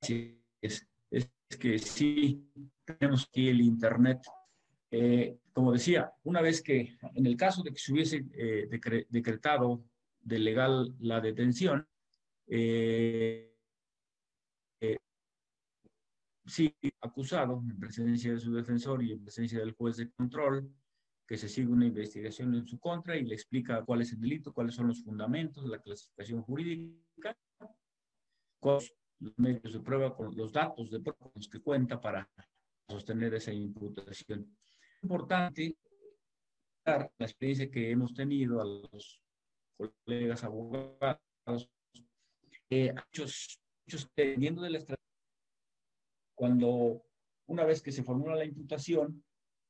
Es, 0.00 0.86
es, 1.10 1.30
que 1.60 1.78
sí 1.78 2.48
tenemos 2.84 3.26
aquí 3.28 3.48
el 3.48 3.60
Internet. 3.60 4.20
Eh, 4.90 5.38
como 5.52 5.72
decía, 5.72 6.12
una 6.24 6.40
vez 6.40 6.62
que 6.62 6.96
en 7.14 7.26
el 7.26 7.36
caso 7.36 7.62
de 7.62 7.72
que 7.72 7.78
se 7.78 7.92
hubiese 7.92 8.24
eh, 8.34 8.68
decretado 9.08 9.82
de 10.20 10.38
legal 10.38 10.94
la 11.00 11.20
detención, 11.20 11.86
eh, 12.46 13.55
sí, 16.46 16.74
acusado 17.00 17.62
en 17.68 17.78
presencia 17.78 18.32
de 18.32 18.40
su 18.40 18.54
defensor 18.54 19.02
y 19.02 19.12
en 19.12 19.22
presencia 19.22 19.58
del 19.58 19.72
juez 19.72 19.96
de 19.96 20.10
control, 20.10 20.72
que 21.26 21.36
se 21.36 21.48
sigue 21.48 21.68
una 21.68 21.86
investigación 21.86 22.54
en 22.54 22.66
su 22.66 22.78
contra 22.78 23.16
y 23.16 23.24
le 23.24 23.34
explica 23.34 23.84
cuál 23.84 24.02
es 24.02 24.12
el 24.12 24.20
delito, 24.20 24.52
cuáles 24.52 24.74
son 24.74 24.88
los 24.88 25.02
fundamentos, 25.02 25.64
la 25.64 25.82
clasificación 25.82 26.42
jurídica, 26.42 27.36
cuáles 28.60 28.94
los 29.18 29.38
medios 29.38 29.72
de 29.72 29.80
prueba, 29.80 30.14
con 30.14 30.36
los 30.36 30.52
datos 30.52 30.90
de 30.90 31.00
prueba 31.00 31.18
con 31.18 31.32
los 31.34 31.48
que 31.48 31.60
cuenta 31.60 32.00
para 32.00 32.28
sostener 32.88 33.34
esa 33.34 33.52
imputación. 33.52 34.56
Es 34.60 35.02
importante 35.02 35.76
la 36.84 37.10
experiencia 37.18 37.70
que 37.70 37.90
hemos 37.90 38.14
tenido 38.14 38.60
a 38.60 38.64
los 38.64 39.20
colegas 40.04 40.44
abogados 40.44 41.20
eh, 42.70 42.92
muchos, 42.92 43.60
muchos 43.86 44.10
dependiendo 44.14 44.62
de 44.62 44.70
la 44.70 44.78
estrategia, 44.78 45.15
cuando 46.36 47.02
una 47.48 47.64
vez 47.64 47.82
que 47.82 47.90
se 47.90 48.04
formula 48.04 48.36
la 48.36 48.44
imputación, 48.44 49.24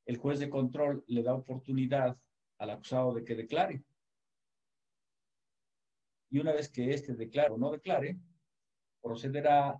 el 0.05 0.17
juez 0.17 0.39
de 0.39 0.49
control 0.49 1.03
le 1.07 1.23
da 1.23 1.33
oportunidad 1.33 2.15
al 2.59 2.69
acusado 2.69 3.13
de 3.13 3.23
que 3.23 3.35
declare. 3.35 3.83
Y 6.29 6.39
una 6.39 6.51
vez 6.51 6.69
que 6.69 6.93
éste 6.93 7.15
declare 7.15 7.51
o 7.51 7.57
no 7.57 7.71
declare, 7.71 8.19
procederá 9.01 9.79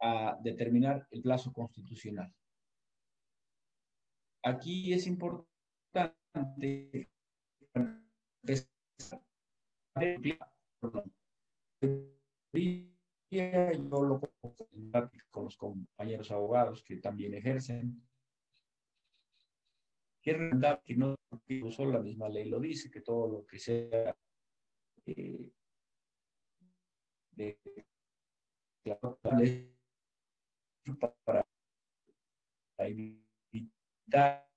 a 0.00 0.38
determinar 0.42 1.06
el 1.10 1.20
plazo 1.20 1.52
constitucional. 1.52 2.32
Aquí 4.42 4.92
es 4.92 5.06
importante 5.06 5.48
yo 13.30 14.02
lo 14.02 14.20
con 15.30 15.44
los 15.44 15.56
compañeros 15.56 16.30
abogados 16.30 16.82
que 16.82 16.96
también 16.96 17.34
ejercen. 17.34 18.02
Quiero 20.22 20.50
que 20.84 20.94
no 20.96 21.16
solo 21.70 21.92
la 21.92 22.00
misma 22.00 22.28
ley 22.28 22.48
lo 22.48 22.60
dice, 22.60 22.90
que 22.90 23.00
todo 23.00 23.28
lo 23.28 23.46
que 23.46 23.58
sea 23.58 24.16
eh, 25.06 25.52
de 27.30 27.58
para, 30.98 31.14
para 31.24 32.88
evitar 32.88 34.50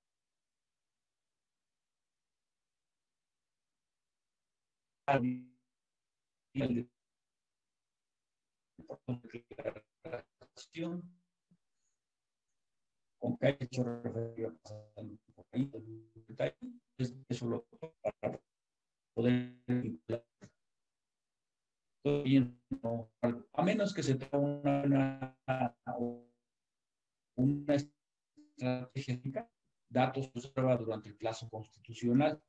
el 6.55 6.89
declaración 9.07 11.01
con 13.19 13.37
que 13.37 13.47
ha 13.47 13.57
hecho 13.59 13.83
referencia 13.83 14.53
eso 17.29 17.47
lo 17.47 17.65
para 18.01 18.39
poder 19.15 19.55
a 23.53 23.63
menos 23.63 23.93
que 23.93 24.03
se 24.03 24.15
tenga 24.15 24.37
una, 24.37 25.37
una, 27.35 27.75
estrategia 27.75 29.49
datos 29.89 30.29
observados 30.33 30.85
durante 30.85 31.09
el 31.09 31.15
plazo 31.15 31.49
constitucional. 31.49 32.41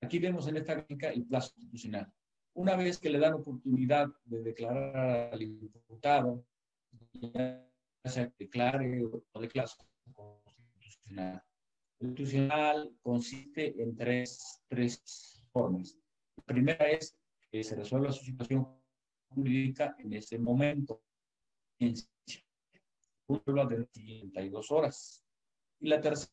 Aquí 0.00 0.18
vemos 0.18 0.46
en 0.48 0.56
esta 0.58 0.74
gráfica 0.74 1.10
el 1.10 1.26
plazo 1.26 1.52
constitucional. 1.52 2.12
Una 2.56 2.74
vez 2.74 2.98
que 2.98 3.10
le 3.10 3.18
dan 3.18 3.34
oportunidad 3.34 4.08
de 4.24 4.42
declarar 4.42 5.30
al 5.30 5.42
imputado, 5.42 6.42
ya 7.12 7.68
que 8.02 8.32
declare 8.38 9.04
o 9.04 9.40
declare 9.40 9.68
constitucional. 10.14 11.42
Constitucional 11.98 12.96
consiste 13.02 13.82
en 13.82 13.94
tres, 13.94 14.62
tres 14.68 15.44
formas. 15.52 15.98
La 16.36 16.44
primera 16.44 16.88
es 16.88 17.18
que 17.50 17.62
se 17.62 17.76
resuelva 17.76 18.10
su 18.10 18.24
situación 18.24 18.66
jurídica 19.28 19.94
en 19.98 20.14
ese 20.14 20.38
momento, 20.38 21.02
en 21.78 21.94
de 23.68 23.84
32 23.92 24.70
horas. 24.70 25.22
Y 25.78 25.88
la 25.88 26.00
tercera 26.00 26.30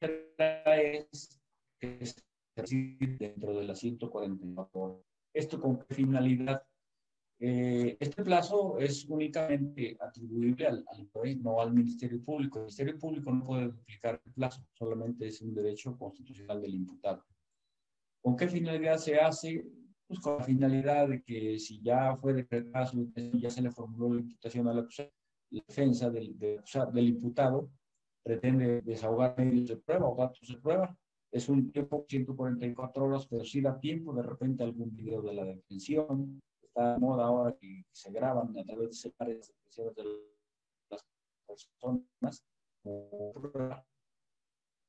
es 0.00 1.42
que 1.78 2.21
dentro 2.54 3.54
de 3.54 3.64
las 3.64 3.78
144 3.78 4.80
horas. 4.80 4.98
¿Esto 5.32 5.60
con 5.60 5.78
qué 5.78 5.94
finalidad? 5.94 6.62
Eh, 7.38 7.96
este 7.98 8.22
plazo 8.22 8.78
es 8.78 9.04
únicamente 9.08 9.96
atribuible 9.98 10.66
al, 10.66 10.84
al 10.86 11.42
no 11.42 11.60
al 11.60 11.72
Ministerio 11.72 12.22
Público. 12.22 12.58
El 12.58 12.64
Ministerio 12.66 12.98
Público 12.98 13.32
no 13.32 13.44
puede 13.44 13.64
duplicar 13.64 14.20
el 14.24 14.32
plazo, 14.32 14.64
solamente 14.74 15.26
es 15.26 15.40
un 15.42 15.54
derecho 15.54 15.96
constitucional 15.98 16.62
del 16.62 16.74
imputado. 16.74 17.24
¿Con 18.20 18.36
qué 18.36 18.46
finalidad 18.46 18.98
se 18.98 19.18
hace? 19.18 19.66
Pues 20.06 20.20
con 20.20 20.38
la 20.38 20.44
finalidad 20.44 21.08
de 21.08 21.22
que 21.22 21.58
si 21.58 21.82
ya 21.82 22.16
fue 22.16 22.34
decretado, 22.34 22.92
ya 23.34 23.50
se 23.50 23.62
le 23.62 23.72
formuló 23.72 24.14
la 24.14 24.20
imputación 24.20 24.68
a 24.68 24.74
la 24.74 24.86
la 25.52 25.62
defensa 25.66 26.10
del, 26.10 26.38
del 26.38 27.08
imputado 27.08 27.70
pretende 28.22 28.82
desahogar 28.82 29.36
medios 29.36 29.68
de 29.68 29.76
prueba 29.76 30.08
o 30.08 30.16
datos 30.16 30.48
de 30.48 30.56
prueba 30.58 30.96
es 31.32 31.48
un 31.48 31.72
tiempo 31.72 32.04
144 32.06 33.04
horas, 33.04 33.26
pero 33.26 33.42
sí 33.44 33.62
da 33.62 33.80
tiempo 33.80 34.12
de 34.12 34.22
repente 34.22 34.62
algún 34.62 34.94
video 34.94 35.22
de 35.22 35.32
la 35.32 35.44
detención. 35.44 36.42
Está 36.62 36.92
de 36.92 37.00
moda 37.00 37.24
ahora 37.24 37.56
que 37.58 37.86
se 37.90 38.12
graban 38.12 38.56
a 38.56 38.64
través 38.64 38.90
de 38.90 38.94
celulares 38.94 39.54
de 39.96 40.04
las 40.90 41.06
personas. 41.46 42.44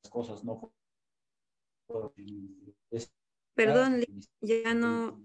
Las 0.04 0.12
cosas 0.12 0.44
no. 0.44 0.74
Perdón, 3.56 4.04
ya 4.42 4.74
no. 4.74 5.24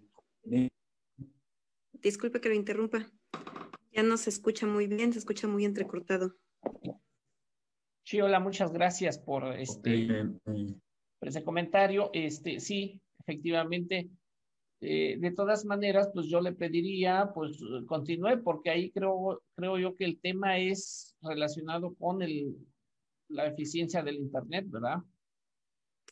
Disculpe 1.94 2.40
que 2.40 2.48
lo 2.48 2.54
interrumpa. 2.54 3.11
Ya 3.90 4.04
no 4.04 4.16
se 4.16 4.31
escucha 4.31 4.66
muy 4.66 4.87
bien, 4.87 5.12
se 5.12 5.18
escucha 5.18 5.48
muy 5.48 5.64
entrecortado. 5.64 6.37
Sí, 8.04 8.20
hola, 8.20 8.38
muchas 8.38 8.72
gracias 8.72 9.18
por 9.18 9.52
este. 9.54 10.20
Eh, 10.20 10.78
por 11.18 11.28
ese 11.28 11.42
comentario. 11.42 12.11
Este, 12.12 12.61
sí, 12.61 13.00
efectivamente, 13.20 14.09
Eh, 14.81 15.16
de 15.18 15.33
todas 15.33 15.64
maneras, 15.64 16.09
pues 16.14 16.28
yo 16.28 16.40
le 16.40 16.52
pediría, 16.52 17.33
pues 17.35 17.59
continúe, 17.88 18.40
porque 18.44 18.70
ahí 18.70 18.92
creo, 18.92 19.42
creo 19.57 19.76
yo 19.76 19.96
que 19.96 20.04
el 20.04 20.20
tema 20.20 20.57
es 20.57 21.16
relacionado 21.20 21.96
con 21.96 22.22
el, 22.22 22.54
la 23.28 23.46
eficiencia 23.46 24.04
del 24.04 24.18
Internet, 24.18 24.66
¿verdad? 24.68 24.98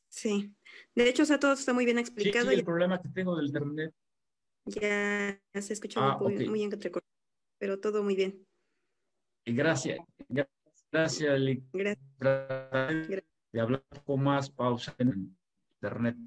Sí. 0.08 0.52
De 0.96 1.08
hecho, 1.08 1.22
o 1.22 1.26
sea, 1.26 1.38
todo 1.38 1.52
está 1.52 1.72
muy 1.72 1.84
bien 1.84 1.98
explicado. 1.98 2.48
Sí, 2.48 2.54
el 2.54 2.64
problema 2.64 3.00
que 3.00 3.08
tengo 3.10 3.36
del 3.36 3.46
Internet. 3.46 3.94
Ya 4.64 5.40
se 5.54 5.72
escucha 5.72 6.00
muy, 6.00 6.10
ah, 6.10 6.18
muy, 6.18 6.58
bien, 6.58 6.70
pero 7.60 7.78
todo 7.78 8.02
muy 8.02 8.16
bien. 8.16 8.44
Gracias. 9.44 10.00
Gracias, 10.90 11.40
Gracias. 12.18 13.22
De 13.56 13.62
hablar 13.62 13.82
un 13.90 13.98
poco 14.00 14.18
más 14.18 14.50
pausa 14.50 14.94
en 14.98 15.34
Internet. 15.76 16.18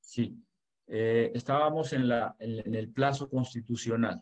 Sí, 0.00 0.44
eh, 0.88 1.30
estábamos 1.32 1.92
en, 1.92 2.08
la, 2.08 2.34
en, 2.40 2.74
el 2.74 2.90
plazo 2.92 3.30
constitucional. 3.30 4.20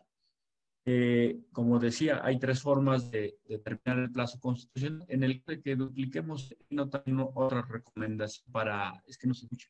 Eh, 0.85 1.41
como 1.51 1.79
decía, 1.79 2.23
hay 2.23 2.37
tres 2.37 2.61
formas 2.61 3.09
de, 3.09 3.39
determinar 3.45 3.97
el 3.97 4.11
plazo 4.11 4.39
constitucional. 4.39 5.07
En 5.09 5.23
el 5.23 5.43
que 5.43 5.75
dupliquemos, 5.75 6.55
no 6.69 6.87
tengo 6.91 7.31
otra 7.33 7.63
recomendación 7.63 8.51
para, 8.51 9.01
es 9.07 9.17
que 9.17 9.25
no 9.25 9.33
se 9.33 9.47
escucha, 9.47 9.69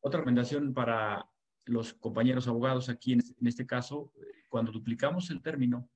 otra 0.00 0.18
recomendación 0.18 0.74
para 0.74 1.24
los 1.66 1.94
compañeros 1.94 2.48
abogados 2.48 2.88
aquí 2.88 3.12
en, 3.12 3.20
en 3.20 3.46
este 3.46 3.64
caso, 3.64 4.12
cuando 4.48 4.72
duplicamos 4.72 5.30
el 5.30 5.40
término 5.40 5.88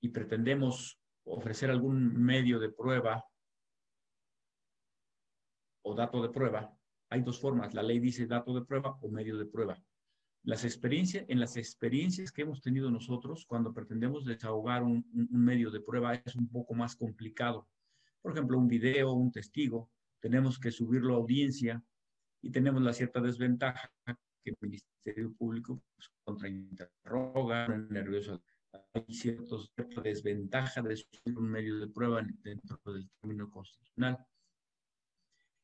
y 0.00 0.10
pretendemos 0.10 1.00
ofrecer 1.26 1.70
algún 1.70 2.22
medio 2.22 2.58
de 2.58 2.70
prueba 2.70 3.24
o 5.82 5.94
dato 5.94 6.22
de 6.22 6.30
prueba, 6.30 6.76
hay 7.10 7.22
dos 7.22 7.40
formas. 7.40 7.74
La 7.74 7.82
ley 7.82 7.98
dice 7.98 8.26
dato 8.26 8.54
de 8.54 8.64
prueba 8.64 8.96
o 9.00 9.08
medio 9.08 9.36
de 9.36 9.46
prueba. 9.46 9.80
Las 10.42 10.64
experiencias, 10.64 11.24
en 11.28 11.40
las 11.40 11.56
experiencias 11.56 12.30
que 12.30 12.42
hemos 12.42 12.62
tenido 12.62 12.90
nosotros, 12.90 13.44
cuando 13.46 13.74
pretendemos 13.74 14.24
desahogar 14.24 14.84
un, 14.84 15.04
medio 15.30 15.70
de 15.70 15.80
prueba, 15.80 16.14
es 16.14 16.36
un 16.36 16.48
poco 16.48 16.74
más 16.74 16.94
complicado. 16.94 17.68
Por 18.22 18.32
ejemplo, 18.32 18.58
un 18.58 18.68
video, 18.68 19.12
un 19.12 19.32
testigo, 19.32 19.90
tenemos 20.20 20.58
que 20.58 20.70
subirlo 20.70 21.14
a 21.14 21.16
audiencia 21.18 21.82
y 22.42 22.50
tenemos 22.50 22.82
la 22.82 22.92
cierta 22.92 23.20
desventaja 23.20 23.90
que 24.44 24.50
el 24.50 24.56
Ministerio 24.60 25.32
Público 25.34 25.82
pues, 25.96 26.10
contrainterroga, 26.24 27.66
nervioso. 27.68 28.40
Hay 28.96 29.04
ciertos, 29.14 29.70
cierta 29.74 30.00
de 30.00 30.96
subir 30.96 31.36
un 31.36 31.50
medio 31.50 31.78
de 31.78 31.86
prueba 31.86 32.22
dentro 32.42 32.80
del 32.86 33.06
término 33.20 33.50
constitucional. 33.50 34.16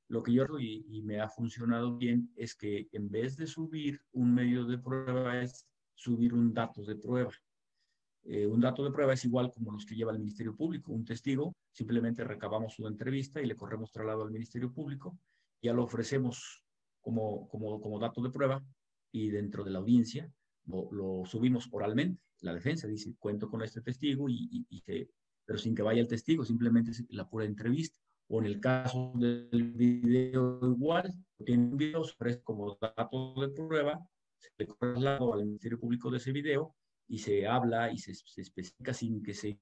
Lo 0.08 0.22
que 0.22 0.34
yo 0.34 0.44
y, 0.58 0.84
y 0.90 1.00
me 1.00 1.18
ha 1.18 1.30
funcionado 1.30 1.96
bien 1.96 2.30
es 2.36 2.54
que 2.54 2.88
en 2.92 3.10
vez 3.10 3.38
de 3.38 3.46
subir 3.46 4.02
un 4.12 4.34
medio 4.34 4.66
de 4.66 4.76
prueba 4.76 5.40
es 5.40 5.66
subir 5.94 6.34
un 6.34 6.52
dato 6.52 6.84
de 6.84 6.94
prueba. 6.96 7.30
Eh, 8.24 8.46
un 8.46 8.60
dato 8.60 8.84
de 8.84 8.90
prueba 8.90 9.14
es 9.14 9.24
igual 9.24 9.50
como 9.50 9.72
los 9.72 9.86
que 9.86 9.94
lleva 9.94 10.12
el 10.12 10.18
Ministerio 10.18 10.54
Público. 10.54 10.92
Un 10.92 11.06
testigo, 11.06 11.54
simplemente 11.72 12.24
recabamos 12.24 12.74
su 12.74 12.86
entrevista 12.86 13.40
y 13.40 13.46
le 13.46 13.56
corremos 13.56 13.90
traslado 13.90 14.24
al 14.24 14.30
Ministerio 14.30 14.70
Público, 14.70 15.18
ya 15.62 15.72
lo 15.72 15.84
ofrecemos 15.84 16.62
como, 17.00 17.48
como, 17.48 17.80
como 17.80 17.98
dato 17.98 18.20
de 18.20 18.30
prueba 18.30 18.62
y 19.10 19.30
dentro 19.30 19.64
de 19.64 19.70
la 19.70 19.78
audiencia 19.78 20.30
lo, 20.66 21.22
subimos 21.24 21.68
oralmente. 21.72 22.22
La 22.40 22.54
defensa 22.54 22.86
dice, 22.86 23.14
cuento 23.18 23.48
con 23.48 23.62
este 23.62 23.80
testigo, 23.80 24.28
y, 24.28 24.66
y, 24.68 24.80
que, 24.80 25.10
pero 25.44 25.58
sin 25.58 25.74
que 25.74 25.82
vaya 25.82 26.00
el 26.00 26.08
testigo, 26.08 26.44
simplemente 26.44 26.92
la 27.10 27.28
pura 27.28 27.44
entrevista 27.44 27.98
o 28.28 28.40
en 28.40 28.46
el 28.46 28.60
caso 28.60 29.12
del 29.16 29.72
video 29.74 30.58
igual, 30.62 31.12
tiene 31.44 31.64
un 31.64 31.76
video, 31.76 32.02
se 32.02 32.12
ofrece 32.12 32.42
como 32.42 32.78
dato 32.80 33.34
de 33.38 33.48
prueba, 33.50 34.00
se 34.38 34.48
le 34.56 34.66
traslado 34.66 35.34
al 35.34 35.44
Ministerio 35.44 35.78
Público 35.78 36.10
de 36.10 36.16
ese 36.16 36.32
video 36.32 36.74
y 37.08 37.18
se 37.18 37.46
habla 37.46 37.92
y 37.92 37.98
se, 37.98 38.12
especifica 38.12 38.94
sin 38.94 39.22
que 39.22 39.34
se 39.34 39.60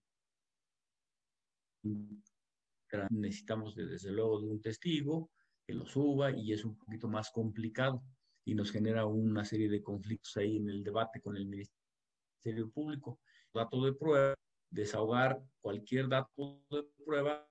necesitamos 3.10 3.74
desde 3.74 4.12
luego 4.12 4.40
de 4.40 4.46
un 4.48 4.60
testigo 4.60 5.30
que 5.66 5.74
lo 5.74 5.84
suba 5.84 6.30
y 6.30 6.52
es 6.52 6.64
un 6.64 6.76
poquito 6.76 7.08
más 7.08 7.30
complicado 7.30 8.04
y 8.44 8.54
nos 8.54 8.70
genera 8.70 9.06
una 9.06 9.44
serie 9.44 9.68
de 9.68 9.82
conflictos 9.82 10.36
ahí 10.36 10.56
en 10.56 10.68
el 10.68 10.82
debate 10.82 11.20
con 11.20 11.36
el 11.36 11.46
Ministerio 11.46 12.70
Público. 12.70 13.20
Dato 13.52 13.84
de 13.84 13.92
prueba, 13.92 14.34
desahogar 14.70 15.42
cualquier 15.60 16.08
dato 16.08 16.62
de 16.70 16.84
prueba 17.04 17.46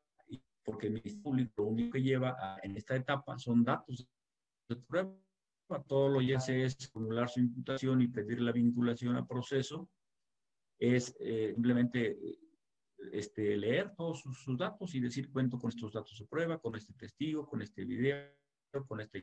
porque 0.64 0.88
el 0.88 0.94
Ministerio 0.94 1.24
Público 1.24 1.54
lo 1.58 1.68
único 1.70 1.94
que 1.94 2.04
lleva 2.04 2.60
en 2.62 2.78
esta 2.78 2.96
etapa 2.96 3.38
son 3.40 3.64
datos 3.64 4.08
de 4.68 4.76
prueba. 4.76 5.16
Todo 5.88 6.10
lo 6.10 6.20
que 6.20 6.36
hace 6.36 6.66
es 6.66 6.76
formular 6.92 7.30
su 7.30 7.40
imputación 7.40 8.02
y 8.02 8.08
pedir 8.08 8.42
la 8.42 8.52
vinculación 8.52 9.16
al 9.16 9.28
proceso. 9.28 9.90
Es 10.80 11.16
eh, 11.20 11.52
simplemente 11.54 12.18
este, 13.12 13.56
leer 13.58 13.94
todos 13.96 14.22
sus, 14.22 14.58
datos 14.58 14.94
y 14.96 15.00
decir 15.00 15.32
cuento 15.32 15.58
con 15.58 15.70
estos 15.70 15.94
datos 15.94 16.18
de 16.20 16.26
prueba, 16.26 16.60
con 16.60 16.76
este 16.76 16.94
testigo, 16.94 17.48
con 17.48 17.62
este 17.62 17.86
video, 17.86 18.32
con 18.88 19.02
esta 19.02 19.20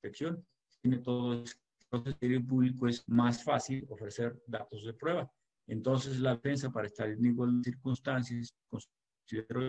inspección. 0.00 0.44
Tiene 0.80 0.98
todo. 0.98 1.44
Entonces, 1.92 2.16
el 2.20 2.46
público 2.46 2.88
es 2.88 3.06
más 3.08 3.44
fácil 3.44 3.86
ofrecer 3.90 4.40
datos 4.46 4.84
de 4.84 4.94
prueba. 4.94 5.30
Entonces, 5.66 6.18
la 6.20 6.34
defensa, 6.34 6.70
para 6.70 6.86
estar 6.86 7.08
en 7.08 7.24
igual 7.24 7.60
circunstancias, 7.62 8.54
considero 8.68 9.66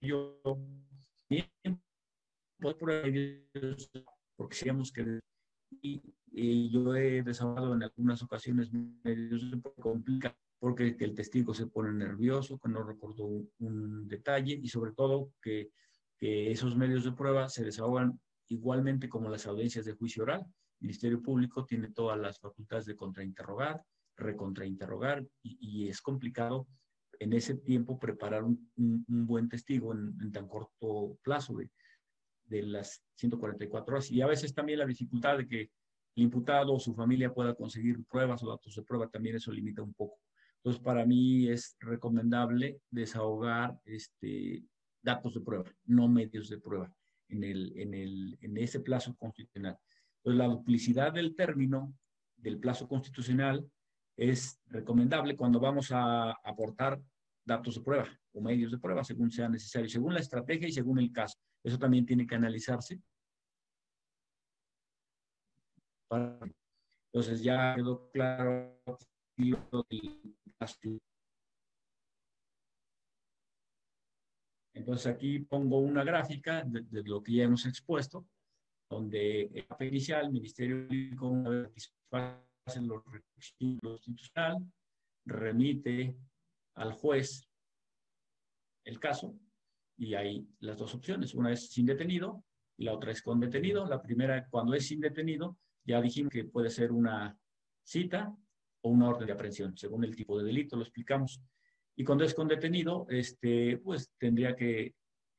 yo 0.00 0.40
porque 4.36 4.56
sabíamos 4.56 4.92
que 4.92 5.20
y, 5.82 6.70
yo 6.70 6.94
he 6.94 7.22
desahogado 7.22 7.74
en 7.74 7.84
algunas 7.84 8.22
ocasiones 8.22 8.70
medios 8.72 9.42
complica 9.80 10.36
porque 10.58 10.96
el 10.98 11.14
testigo 11.14 11.52
se 11.54 11.66
pone 11.66 11.92
nervioso, 11.92 12.58
que 12.58 12.68
no 12.68 12.82
recordó 12.82 13.26
un, 13.58 14.08
detalle 14.08 14.58
y 14.60 14.68
sobre 14.68 14.92
todo 14.92 15.32
que, 15.42 15.70
que, 16.18 16.50
esos 16.50 16.76
medios 16.76 17.04
de 17.04 17.12
prueba 17.12 17.48
se 17.48 17.64
desahogan 17.64 18.18
igualmente 18.48 19.08
como 19.08 19.28
las 19.28 19.46
audiencias 19.46 19.84
de 19.84 19.94
juicio 19.94 20.22
oral. 20.22 20.40
El 20.80 20.86
Ministerio 20.88 21.22
Público 21.22 21.64
tiene 21.64 21.90
todas 21.90 22.18
las 22.18 22.38
facultades 22.38 22.86
de 22.86 22.96
contrainterrogar, 22.96 23.82
recontrainterrogar 24.16 25.24
y, 25.42 25.58
y 25.60 25.88
es 25.88 26.00
complicado 26.00 26.66
en 27.20 27.32
ese 27.32 27.54
tiempo 27.56 27.98
preparar 27.98 28.44
un, 28.44 28.68
buen 28.76 29.48
testigo 29.48 29.92
en, 29.92 30.32
tan 30.32 30.48
corto 30.48 31.18
plazo 31.22 31.56
de, 31.56 31.70
las 32.62 33.02
144 33.16 33.94
horas. 33.94 34.10
Y 34.10 34.20
a 34.20 34.26
veces 34.26 34.54
también 34.54 34.78
la 34.78 34.86
dificultad 34.86 35.38
de 35.38 35.46
que 35.46 35.60
el 36.16 36.22
imputado 36.22 36.74
o 36.74 36.78
su 36.78 36.94
familia 36.94 37.32
pueda 37.32 37.54
conseguir 37.54 38.04
pruebas 38.04 38.42
o 38.42 38.48
datos 38.48 38.74
de 38.74 38.82
prueba, 38.82 39.08
también 39.08 39.36
eso 39.36 39.50
limita 39.50 39.82
un 39.82 39.94
poco. 39.94 40.18
Entonces, 40.58 40.82
para 40.82 41.04
mí 41.04 41.48
es 41.48 41.76
recomendable 41.80 42.80
desahogar 42.90 43.76
este, 43.84 44.64
datos 45.02 45.34
de 45.34 45.40
prueba, 45.40 45.70
no 45.84 46.08
medios 46.08 46.48
de 46.48 46.58
prueba, 46.58 46.94
en, 47.28 47.44
el, 47.44 47.72
en, 47.78 47.94
el, 47.94 48.38
en 48.40 48.58
ese 48.58 48.80
plazo 48.80 49.14
constitucional. 49.16 49.78
Entonces, 50.18 50.38
la 50.38 50.46
duplicidad 50.46 51.12
del 51.12 51.34
término 51.34 51.94
del 52.36 52.58
plazo 52.58 52.88
constitucional 52.88 53.66
es 54.16 54.60
recomendable 54.66 55.36
cuando 55.36 55.60
vamos 55.60 55.90
a 55.90 56.30
aportar 56.44 57.00
datos 57.44 57.74
de 57.74 57.82
prueba 57.82 58.08
o 58.32 58.40
medios 58.40 58.72
de 58.72 58.78
prueba, 58.78 59.04
según 59.04 59.30
sea 59.30 59.48
necesario, 59.48 59.88
según 59.88 60.14
la 60.14 60.20
estrategia 60.20 60.68
y 60.68 60.72
según 60.72 60.98
el 60.98 61.12
caso. 61.12 61.38
Eso 61.62 61.78
también 61.78 62.06
tiene 62.06 62.26
que 62.26 62.34
analizarse. 62.34 63.00
Entonces 67.12 67.42
ya 67.42 67.74
quedó 67.74 68.10
claro 68.10 68.80
Entonces 74.74 75.06
aquí 75.06 75.38
pongo 75.38 75.78
una 75.78 76.04
gráfica 76.04 76.64
de, 76.64 77.02
lo 77.04 77.22
que 77.22 77.32
ya 77.32 77.44
hemos 77.44 77.64
expuesto, 77.64 78.26
donde 78.90 79.42
el 79.78 79.86
inicial, 79.86 80.26
el 80.26 80.32
Ministerio 80.32 80.86
Público, 80.86 81.28
una 81.28 81.50
vez 81.50 81.94
hacen 82.66 82.88
los 82.88 83.04
requisitos 83.06 84.06
institucional, 84.08 84.72
remite 85.26 86.16
al 86.74 86.92
juez 86.92 87.48
el 88.84 88.98
caso 88.98 89.34
y 89.96 90.14
hay 90.14 90.46
las 90.60 90.78
dos 90.78 90.94
opciones. 90.94 91.34
Una 91.34 91.52
es 91.52 91.70
sin 91.70 91.86
detenido 91.86 92.44
y 92.76 92.84
la 92.84 92.94
otra 92.94 93.12
es 93.12 93.22
con 93.22 93.40
detenido. 93.40 93.86
La 93.86 94.02
primera, 94.02 94.46
cuando 94.48 94.74
es 94.74 94.86
sin 94.86 95.00
detenido, 95.00 95.56
ya 95.84 96.00
dijimos 96.00 96.32
que 96.32 96.44
puede 96.44 96.70
ser 96.70 96.92
una 96.92 97.38
cita 97.82 98.34
o 98.82 98.90
una 98.90 99.08
orden 99.08 99.26
de 99.26 99.32
aprehensión, 99.32 99.76
según 99.76 100.04
el 100.04 100.14
tipo 100.14 100.36
de 100.38 100.44
delito, 100.44 100.76
lo 100.76 100.82
explicamos. 100.82 101.40
Y 101.96 102.04
cuando 102.04 102.24
es 102.24 102.34
con 102.34 102.48
detenido, 102.48 103.06
este, 103.08 103.78
pues 103.78 104.10
tendría 104.18 104.56
que 104.56 104.94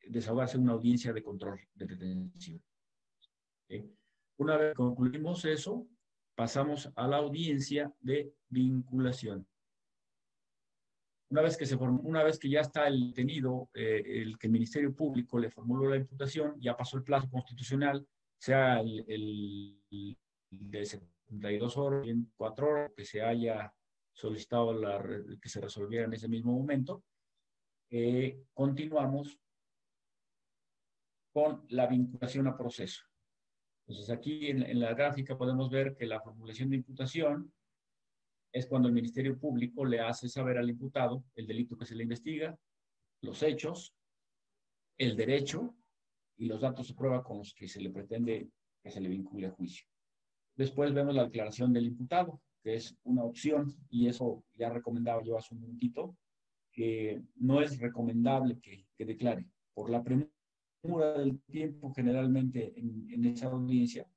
desahogarse 0.08 0.58
una 0.58 0.74
audiencia 0.74 1.12
de 1.12 1.24
control 1.24 1.60
de 1.74 1.86
detención. 1.86 2.64
Una 4.38 4.58
vez 4.58 4.74
concluimos 4.76 5.46
eso, 5.46 5.88
pasamos 6.36 6.92
a 6.96 7.08
la 7.08 7.18
audiencia 7.18 7.94
de 8.00 8.34
vinculación. 8.50 9.48
Una 11.30 11.42
vez 11.42 11.58
que, 11.58 11.66
se 11.66 11.76
una 11.76 12.24
vez 12.24 12.38
que 12.38 12.50
ya 12.50 12.62
está 12.62 12.88
el 12.88 13.08
detenido, 13.08 13.70
eh, 13.74 14.04
el 14.06 14.38
que 14.38 14.48
el 14.48 14.54
Ministerio 14.54 14.94
Público 14.94 15.40
le 15.40 15.50
formuló 15.50 15.90
la 15.90 15.98
imputación, 15.98 16.60
ya 16.60 16.78
pasó 16.78 16.98
el 16.98 17.04
plazo 17.04 17.30
constitucional, 17.30 18.06
sea 18.38 18.80
el, 18.80 19.82
de 20.52 20.86
72 20.86 21.78
horas, 21.78 22.08
en 22.08 22.32
4 22.38 22.68
horas, 22.68 22.92
que 22.96 23.06
se 23.06 23.22
haya 23.22 23.74
solicitado 24.16 24.74
que 25.42 25.50
se 25.50 25.62
resolviera 25.62 26.06
en 26.06 26.14
ese 26.14 26.30
mismo 26.30 26.54
momento, 26.54 27.04
eh, 27.92 28.44
continuamos 28.54 29.40
con 31.34 31.66
la 31.70 31.86
vinculación 31.86 32.48
a 32.48 32.58
proceso. 32.58 33.04
Entonces 33.86 34.10
aquí 34.10 34.48
en, 34.48 34.80
la 34.80 34.94
gráfica 34.94 35.38
podemos 35.38 35.70
ver 35.70 35.96
que 35.96 36.06
la 36.06 36.22
formulación 36.22 36.70
de 36.70 36.78
imputación 36.78 37.54
es 38.54 38.66
cuando 38.68 38.88
el 38.88 38.94
Ministerio 38.94 39.38
Público 39.38 39.84
le 39.84 40.00
hace 40.00 40.30
saber 40.30 40.58
al 40.58 40.70
imputado 40.70 41.26
el 41.36 41.46
delito 41.46 41.78
que 41.78 41.86
se 41.86 41.94
le 41.94 42.04
investiga, 42.04 42.58
los 43.22 43.44
hechos, 43.44 43.94
el 44.98 45.18
derecho 45.18 45.76
y 46.38 46.46
los 46.46 46.62
datos 46.62 46.88
de 46.88 46.96
prueba 46.96 47.22
con 47.22 47.40
los 47.40 47.54
que 47.54 47.68
se 47.68 47.82
le 47.82 47.90
pretende 47.90 48.50
que 48.82 48.92
se 48.92 49.02
le 49.02 49.10
vincule 49.10 49.48
a 49.48 49.52
juicio. 49.52 49.86
Después 50.56 50.94
vemos 50.94 51.14
la 51.14 51.26
declaración 51.26 51.74
del 51.74 51.88
imputado, 51.88 52.42
que 52.66 52.74
es 52.74 52.98
una 53.04 53.24
opción, 53.24 53.78
y 53.92 54.08
eso 54.08 54.44
ya 54.56 54.70
recomendaba 54.70 55.22
yo 55.22 55.38
hace 55.38 55.54
un 55.54 55.62
momentito, 55.62 56.18
que 56.72 57.22
no 57.36 57.62
es 57.62 57.80
recomendable 57.80 58.60
que, 58.60 58.88
que 58.98 59.06
declare. 59.06 59.46
Por 59.76 59.92
la 59.92 60.04
premura 60.04 61.14
del 61.20 61.40
tiempo, 61.44 61.94
generalmente 61.94 62.74
en, 62.76 63.08
en 63.12 63.26
esa 63.26 63.52
audiencia, 63.52 64.10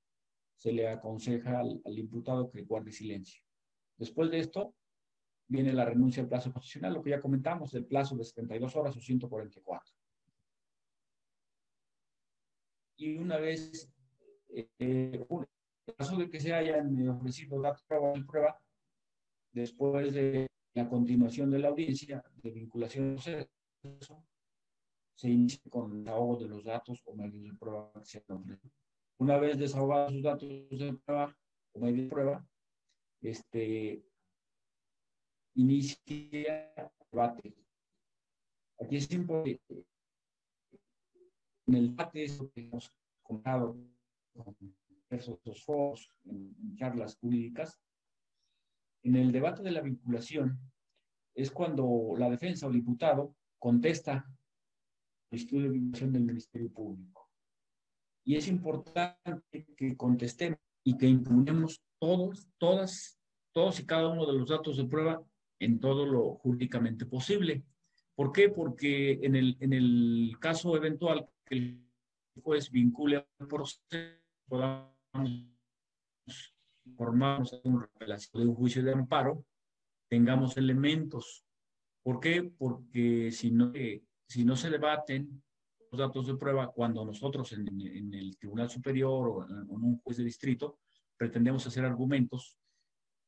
se 0.56 0.72
le 0.72 0.88
aconseja 0.88 1.60
al, 1.60 1.82
al 1.84 1.98
imputado 1.98 2.50
que 2.50 2.62
guarde 2.62 2.90
silencio. 2.90 3.42
Después 3.98 4.30
de 4.30 4.38
esto, 4.38 4.74
viene 5.46 5.74
la 5.74 5.84
renuncia 5.84 6.22
al 6.22 6.28
plazo 6.30 6.50
constitucional, 6.50 6.94
lo 6.94 7.02
que 7.02 7.10
ya 7.10 7.20
comentamos, 7.20 7.74
el 7.74 7.84
plazo 7.84 8.16
de 8.16 8.24
72 8.24 8.74
horas 8.76 8.96
o 8.96 9.00
144. 9.00 9.94
Y 12.96 13.18
una 13.18 13.36
vez, 13.36 13.92
eh, 14.48 15.26
en 15.88 15.94
caso 15.94 16.16
de 16.16 16.28
que 16.28 16.38
se 16.38 16.52
hayan 16.52 17.08
ofrecido 17.08 17.60
datos 17.62 17.84
de 17.88 18.24
prueba, 18.24 18.60
después 19.52 20.12
de 20.12 20.46
la 20.74 20.88
continuación 20.88 21.50
de 21.50 21.58
la 21.58 21.68
audiencia 21.68 22.22
de 22.42 22.50
vinculación 22.50 23.16
proceso, 23.16 24.24
se 25.14 25.28
inicia 25.30 25.60
con 25.70 25.90
el 25.90 26.04
desahogo 26.04 26.36
de 26.36 26.48
los 26.48 26.64
datos 26.64 27.02
o 27.06 27.14
medios 27.14 27.44
de 27.44 27.54
prueba 27.54 27.90
que 27.94 28.04
se 28.04 28.24
Una 29.18 29.38
vez 29.38 29.58
desahogados 29.58 30.12
los 30.12 30.22
datos 30.22 30.48
de 30.48 30.98
prueba 31.04 31.36
o 31.72 31.80
medios 31.80 32.04
de 32.04 32.10
prueba, 32.10 32.46
este, 33.22 34.04
inicia 35.54 36.72
el 36.76 36.90
debate. 37.10 37.54
Aquí 38.80 38.96
es 38.96 39.10
importante, 39.10 39.86
en 41.66 41.74
el 41.74 41.90
debate 41.90 42.24
es 42.24 42.38
lo 42.38 42.50
que 42.50 42.60
hemos 42.60 42.92
contado 43.22 43.76
con 44.34 44.54
foros, 45.64 46.10
en, 46.24 46.76
charlas 46.76 47.16
jurídicas, 47.16 47.80
en 49.02 49.16
el 49.16 49.32
debate 49.32 49.62
de 49.62 49.70
la 49.70 49.80
vinculación 49.80 50.58
es 51.34 51.50
cuando 51.50 52.14
la 52.16 52.28
defensa 52.28 52.66
o 52.66 52.70
el 52.70 52.76
diputado 52.76 53.34
contesta 53.58 54.26
el 55.30 55.38
estudio 55.38 55.64
de 55.64 55.70
vinculación 55.70 56.12
del 56.12 56.24
Ministerio 56.24 56.70
Público. 56.72 57.30
Y 58.24 58.36
es 58.36 58.48
importante 58.48 59.66
que 59.76 59.96
contestemos 59.96 60.58
y 60.84 60.96
que 60.96 61.06
impugnemos 61.06 61.82
todos, 61.98 62.48
todas, 62.58 63.18
todos 63.52 63.80
y 63.80 63.86
cada 63.86 64.08
uno 64.08 64.26
de 64.26 64.38
los 64.38 64.48
datos 64.48 64.76
de 64.76 64.84
prueba 64.84 65.22
en 65.60 65.80
todo 65.80 66.06
lo 66.06 66.34
jurídicamente 66.36 67.06
posible. 67.06 67.64
¿Por 68.14 68.32
qué? 68.32 68.48
Porque 68.48 69.12
en 69.22 69.36
el, 69.36 69.56
en 69.60 69.72
el 69.72 70.36
caso 70.40 70.76
eventual 70.76 71.28
que 71.44 71.56
el 71.56 71.88
juez 72.42 72.70
vincule 72.70 73.26
al 73.38 73.46
proceso, 73.46 73.80
podamos 74.48 74.97
formarnos 76.96 77.60
en 77.64 77.86
relación 77.98 78.42
de 78.42 78.48
un 78.48 78.54
juicio 78.54 78.82
de 78.82 78.92
amparo, 78.92 79.44
tengamos 80.08 80.56
elementos. 80.56 81.44
¿Por 82.02 82.20
qué? 82.20 82.42
Porque 82.56 83.30
si 83.30 83.50
no, 83.50 83.72
eh, 83.74 84.02
si 84.28 84.44
no 84.44 84.56
se 84.56 84.70
debaten 84.70 85.42
los 85.90 85.98
datos 85.98 86.26
de 86.26 86.36
prueba 86.36 86.70
cuando 86.72 87.04
nosotros 87.04 87.52
en, 87.52 87.68
en 87.80 88.14
el 88.14 88.36
Tribunal 88.36 88.70
Superior 88.70 89.28
o 89.28 89.44
en, 89.44 89.58
en 89.58 89.70
un 89.70 89.98
juez 89.98 90.16
de 90.18 90.24
distrito 90.24 90.78
pretendemos 91.16 91.66
hacer 91.66 91.84
argumentos, 91.84 92.56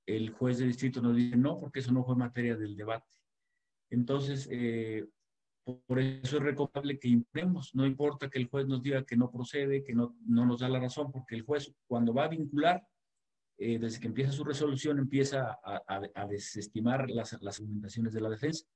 el 0.07 0.31
juez 0.31 0.59
de 0.59 0.67
distrito 0.67 1.03
nos 1.03 1.17
dice 1.17 1.37
no, 1.37 1.59
porque 1.59 1.81
eso 1.81 1.93
no 1.93 2.05
fue 2.05 2.17
materia 2.17 2.57
del 2.57 2.77
debate. 2.77 3.07
Entonces, 3.91 4.49
eh, 4.51 5.07
por 5.79 5.99
eso 6.01 6.37
es 6.37 6.43
recomendable 6.43 6.99
que 6.99 7.09
impremos, 7.09 7.75
no 7.75 7.87
importa 7.87 8.29
que 8.29 8.39
el 8.39 8.49
juez 8.49 8.67
nos 8.67 8.83
diga 8.83 9.05
que 9.05 9.17
no 9.17 9.31
procede, 9.31 9.85
que 9.85 9.95
no, 9.95 10.17
no 10.27 10.47
nos 10.47 10.61
da 10.61 10.69
la 10.69 10.81
razón, 10.81 11.11
porque 11.13 11.35
el 11.35 11.43
juez 11.43 11.73
cuando 11.87 12.13
va 12.13 12.25
a 12.25 12.29
vincular, 12.29 12.83
eh, 13.59 13.79
desde 13.79 14.01
que 14.01 14.07
empieza 14.07 14.33
su 14.33 14.45
resolución, 14.45 14.99
empieza 14.99 15.59
a, 15.63 15.83
a, 15.87 16.03
a 16.15 16.27
desestimar 16.27 17.11
las, 17.11 17.37
las, 17.43 17.61
argumentaciones 17.61 18.13
de 18.13 18.21
la 18.21 18.31
defensa, 18.31 18.67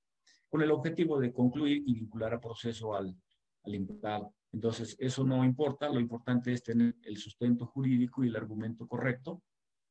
con 0.49 0.63
el 0.63 0.71
objetivo 0.71 1.19
de 1.19 1.33
concluir 1.33 1.83
y 1.87 1.95
vincular 1.95 2.35
a 2.35 2.41
proceso 2.41 2.95
al, 2.95 3.17
al 3.65 3.75
imputado. 3.75 4.35
Entonces, 4.53 4.95
eso 4.99 5.25
no 5.25 5.45
importa, 5.45 5.89
lo 5.89 5.99
importante 5.99 6.53
es 6.53 6.63
tener 6.63 6.95
el 7.03 7.17
sustento 7.17 7.67
jurídico 7.67 8.23
y 8.23 8.29
el 8.29 8.37
argumento 8.37 8.87
correcto 8.87 9.43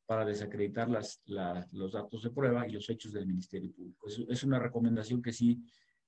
para 0.05 0.25
desacreditar 0.25 0.89
las, 0.89 1.21
la, 1.25 1.67
los 1.71 1.93
datos 1.93 2.23
de 2.23 2.29
prueba 2.29 2.67
y 2.67 2.71
los 2.71 2.89
hechos 2.89 3.13
del 3.13 3.25
Ministerio 3.25 3.73
Público. 3.73 4.07
Es, 4.07 4.23
es 4.29 4.43
una 4.43 4.59
recomendación 4.59 5.21
que 5.21 5.33
sí, 5.33 5.61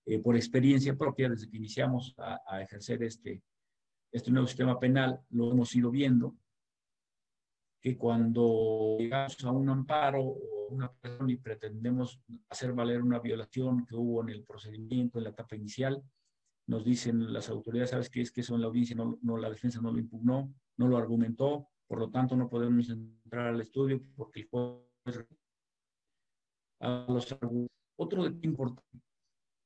eh, 0.05 0.19
por 0.19 0.35
experiencia 0.35 0.95
propia, 0.95 1.29
desde 1.29 1.49
que 1.49 1.57
iniciamos 1.57 2.13
a, 2.17 2.41
a, 2.47 2.61
ejercer 2.61 3.01
este, 3.03 3.41
este 4.11 4.31
nuevo 4.31 4.47
sistema 4.47 4.79
penal, 4.79 5.19
lo 5.29 5.51
hemos 5.51 5.75
ido 5.75 5.89
viendo, 5.89 6.35
que 7.81 7.97
cuando 7.97 8.97
llegamos 8.99 9.43
a 9.43 9.51
un 9.51 9.69
amparo 9.69 10.21
o 10.21 10.67
una 10.69 10.91
persona 10.91 11.31
y 11.31 11.37
pretendemos 11.37 12.19
hacer 12.49 12.73
valer 12.73 13.01
una 13.01 13.19
violación 13.19 13.85
que 13.85 13.95
hubo 13.95 14.21
en 14.23 14.29
el 14.29 14.43
procedimiento, 14.43 15.17
en 15.17 15.25
la 15.25 15.29
etapa 15.31 15.55
inicial, 15.55 16.03
nos 16.67 16.83
dicen 16.83 17.31
las 17.31 17.49
autoridades, 17.49 17.91
¿sabes 17.91 18.09
qué? 18.09 18.21
Es 18.21 18.31
que 18.31 18.41
eso 18.41 18.55
en 18.55 18.61
la 18.61 18.67
audiencia 18.67 18.95
no, 18.95 19.19
no, 19.21 19.37
la 19.37 19.49
defensa 19.49 19.81
no 19.81 19.91
lo 19.91 19.99
impugnó, 19.99 20.51
no 20.77 20.87
lo 20.87 20.97
argumentó, 20.97 21.67
por 21.87 21.99
lo 21.99 22.09
tanto 22.09 22.35
no 22.35 22.49
podemos 22.49 22.89
entrar 22.89 23.47
al 23.47 23.61
estudio 23.61 24.01
porque 24.15 24.41
el 24.41 24.47
juez 24.49 25.25
a 26.79 27.05
los 27.07 27.37
Otro 27.97 28.25
importante 28.25 29.01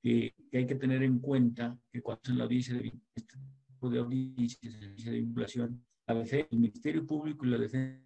que, 0.01 0.33
hay 0.53 0.65
que 0.65 0.75
tener 0.75 1.03
en 1.03 1.19
cuenta 1.19 1.77
que 1.91 2.01
cuando 2.01 2.31
en 2.31 2.37
la 2.37 2.43
audiencia 2.45 2.75
de, 2.75 2.93
este 3.15 3.37
tipo 3.67 3.89
de 3.89 3.99
audiencias, 3.99 4.79
de 4.79 5.11
vinculación, 5.11 5.85
el 6.07 6.47
Ministerio 6.51 7.05
Público 7.05 7.45
y 7.45 7.49
la 7.49 7.57
defensa 7.57 8.01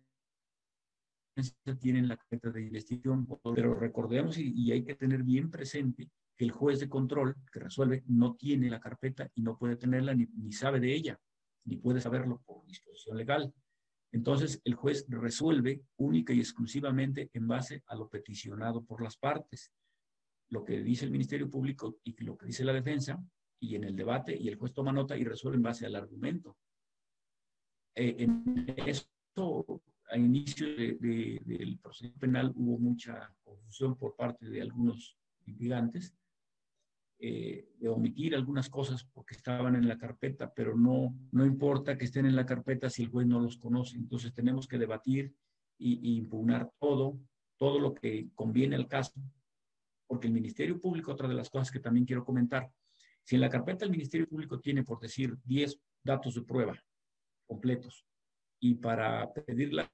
tienen 1.80 2.08
la 2.08 2.18
carta 2.18 2.52
de 2.52 2.62
investigación, 2.62 3.28
pero 3.56 3.74
recordemos 3.74 4.38
y, 4.38 4.72
hay 4.72 4.84
que 4.84 4.96
tener 4.96 5.24
bien 5.24 5.50
presente 5.50 6.10
que 6.36 6.46
el 6.46 6.52
juez 6.52 6.80
de 6.80 6.90
control 6.90 7.36
que 7.52 7.60
resuelve 7.60 8.04
no 8.08 8.36
tiene 8.36 8.70
la 8.70 8.80
carpeta 8.80 9.30
y 9.36 9.42
no 9.42 9.58
puede 9.58 9.78
tenerla 9.78 10.14
ni 10.14 10.52
sabe 10.52 10.80
de 10.80 10.94
ella, 10.94 11.20
ni 11.66 11.78
puede 11.78 12.02
saberlo 12.02 12.42
por 12.46 12.66
disposición 12.66 13.18
legal. 13.18 13.54
Entonces, 14.12 14.62
el 14.64 14.76
juez 14.76 15.06
resuelve 15.10 15.82
única 15.98 16.34
y 16.34 16.40
exclusivamente 16.40 17.32
en 17.34 17.48
base 17.48 17.84
a 17.88 17.96
lo 17.96 18.10
peticionado 18.10 18.84
por 18.84 19.02
las 19.02 19.18
partes, 19.18 19.72
lo 20.50 20.64
que 20.64 20.82
dice 20.82 21.06
el 21.06 21.12
Ministerio 21.12 21.50
Público 21.50 22.00
y 22.04 22.24
lo 22.24 22.38
que 22.38 22.48
dice 22.48 22.64
la 22.64 22.74
defensa, 22.74 23.24
y 23.60 23.76
en 23.76 23.86
el 23.86 23.96
debate, 23.96 24.36
y 24.38 24.50
el 24.50 24.58
juez 24.58 24.74
toma 24.74 24.92
nota 24.92 25.18
y 25.18 25.24
resuelve 25.24 25.58
en 25.58 25.64
base 25.64 25.86
al 25.86 25.96
argumento. 25.96 26.58
Eh, 27.96 28.16
en 28.20 28.76
esto, 28.86 29.82
a 30.10 30.18
inicio 30.18 30.68
de, 30.68 30.98
de, 31.00 31.42
del 31.46 31.80
proceso 31.80 32.14
penal 32.20 32.52
hubo 32.56 32.78
mucha 32.78 33.34
confusión 33.44 33.96
por 33.96 34.16
parte 34.16 34.48
de 34.48 34.62
algunos 34.62 35.18
litigantes, 35.46 36.14
eh, 37.20 37.70
de 37.80 37.88
omitir 37.88 38.36
algunas 38.36 38.70
cosas 38.70 39.06
porque 39.06 39.36
estaban 39.36 39.76
en 39.76 39.88
la 39.88 39.98
carpeta, 39.98 40.54
pero 40.54 40.76
no, 40.76 41.16
no 41.32 41.46
importa 41.46 41.98
que 41.98 42.04
estén 42.04 42.26
en 42.26 42.36
la 42.36 42.46
carpeta 42.46 42.90
si 42.90 43.04
el 43.04 43.10
juez 43.10 43.26
no 43.26 43.40
los 43.40 43.58
conoce. 43.58 43.96
Entonces 43.96 44.34
tenemos 44.34 44.68
que 44.68 44.78
debatir 44.78 45.34
y, 45.78 46.00
y 46.12 46.18
impugnar 46.18 46.70
todo, 46.80 47.18
todo 47.56 47.80
lo 47.80 47.94
que 47.94 48.30
conviene 48.36 48.76
al 48.76 48.90
caso, 48.90 49.14
porque 50.14 50.28
el 50.28 50.34
Ministerio 50.34 50.80
Público, 50.80 51.12
otra 51.12 51.28
de 51.28 51.34
las 51.34 51.50
cosas 51.50 51.72
que 51.72 51.80
también 51.80 52.06
quiero 52.06 52.24
comentar, 52.24 52.72
si 53.24 53.34
en 53.34 53.42
la 53.42 53.50
carpeta 53.50 53.84
el 53.84 53.90
Ministerio 53.90 54.30
Público 54.30 54.60
tiene, 54.60 54.84
por 54.84 55.00
decir, 55.00 55.36
10 55.44 55.76
datos 56.04 56.36
de 56.36 56.44
prueba 56.44 56.80
completos, 57.48 58.06
y 58.62 58.76
para 58.76 59.34
pedir 59.34 59.74
la 59.74 59.92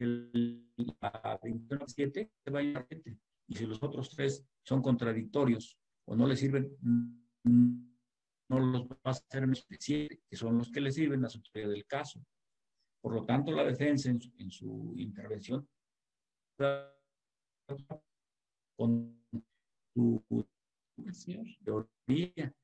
la 0.00 1.38
27 1.42 2.30
se 2.42 2.50
va 2.50 2.60
a 2.60 2.86
y 3.46 3.54
si 3.54 3.66
los 3.66 3.82
otros 3.82 4.08
tres 4.08 4.42
son 4.62 4.80
contradictorios 4.80 5.78
o 6.06 6.16
no 6.16 6.26
le 6.26 6.36
sirven, 6.36 6.74
no 7.44 8.58
los 8.58 8.88
va 8.88 8.98
a 9.04 9.10
hacer 9.10 9.46
siete, 9.78 10.22
que 10.30 10.36
son 10.36 10.56
los 10.56 10.70
que 10.70 10.80
le 10.80 10.90
sirven 10.90 11.22
a 11.26 11.28
su 11.28 11.42
teoría 11.42 11.68
del 11.68 11.84
caso. 11.84 12.24
Por 13.02 13.12
lo 13.12 13.26
tanto, 13.26 13.52
la 13.52 13.64
defensa 13.64 14.08
en 14.08 14.18
su, 14.18 14.32
en 14.38 14.50
su 14.50 14.94
intervención 14.96 15.68
con 18.76 19.18
tu 19.94 20.22
teoría. 21.64 22.54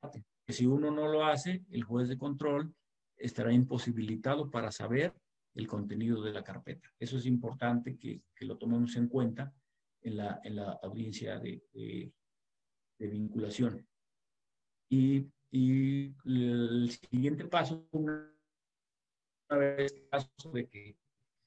Si 0.48 0.66
uno 0.66 0.90
no 0.90 1.09
lo 1.09 1.24
hace, 1.24 1.64
el 1.70 1.84
juez 1.84 2.09
de 2.09 2.18
control 2.18 2.74
estará 3.16 3.53
imposibilitado 3.53 4.51
para 4.51 4.72
saber 4.72 5.14
el 5.55 5.66
contenido 5.66 6.22
de 6.22 6.32
la 6.32 6.42
carpeta. 6.42 6.88
Eso 6.98 7.18
es 7.18 7.26
importante 7.26 7.96
que, 7.96 8.22
que 8.34 8.44
lo 8.44 8.57
tomemos 8.57 8.96
en 8.96 9.09
cuenta 9.09 9.53
en 10.03 10.16
la, 10.16 10.40
en 10.42 10.57
la 10.57 10.72
audiencia 10.82 11.38
de, 11.38 11.62
de, 11.72 13.07
vinculación. 13.09 13.86
Y, 14.88 15.26
y, 15.51 16.14
el 16.24 16.90
siguiente 16.90 17.44
paso, 17.46 17.86
una 17.92 18.30
vez 19.51 19.94
de 20.53 20.68
que 20.68 20.96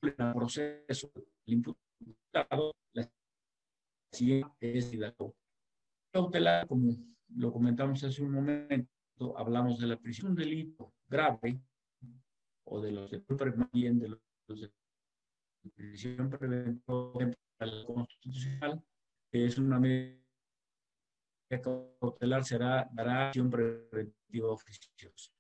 el 0.01 0.13
proceso 0.13 1.11
del 1.15 1.25
imputado, 1.45 2.75
la 2.93 3.03
siguiente 3.03 3.22
es 4.59 4.93
la 4.95 5.13
cautelar, 6.11 6.67
como 6.67 6.95
lo 7.35 7.51
comentamos 7.51 8.03
hace 8.03 8.21
un 8.23 8.31
momento, 8.31 9.37
hablamos 9.37 9.79
de 9.79 9.87
la 9.87 9.97
prisión, 9.97 10.31
un 10.31 10.35
delito 10.35 10.93
grave 11.07 11.59
o 12.65 12.81
de 12.81 12.91
los 12.91 13.11
de 13.11 13.23
bien 13.71 13.99
de 13.99 14.09
los 14.09 14.19
de 14.47 14.71
prisión 15.75 16.29
preventiva 16.29 17.13
constitucional, 17.85 18.83
que 19.31 19.45
es 19.45 19.57
una 19.57 19.79
medida 19.79 20.19
cautelar, 21.61 22.43
será, 22.43 22.89
dará 22.93 23.27
acción 23.27 23.49
preventiva 23.49 24.51
oficiosa. 24.51 25.31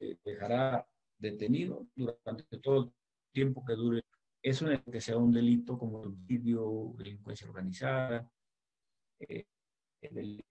Eh, 0.00 0.16
dejará 0.24 0.86
detenido 1.18 1.86
durante 1.94 2.58
todo 2.58 2.84
el 2.84 2.92
tiempo 3.32 3.64
que 3.64 3.74
dure. 3.74 3.99
Eso 4.42 4.66
en 4.66 4.72
el 4.72 4.84
que 4.84 5.00
sea 5.00 5.16
un 5.18 5.32
delito 5.32 5.78
como 5.78 6.00
homicidio, 6.00 6.94
delincuencia 6.96 7.48
organizada, 7.48 8.30
eh, 9.20 9.44
de, 10.00 10.44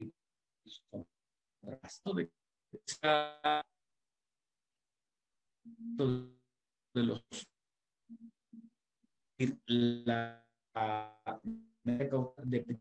de 6.94 7.04
los 7.04 7.24
la 9.68 10.46
de 11.84 12.80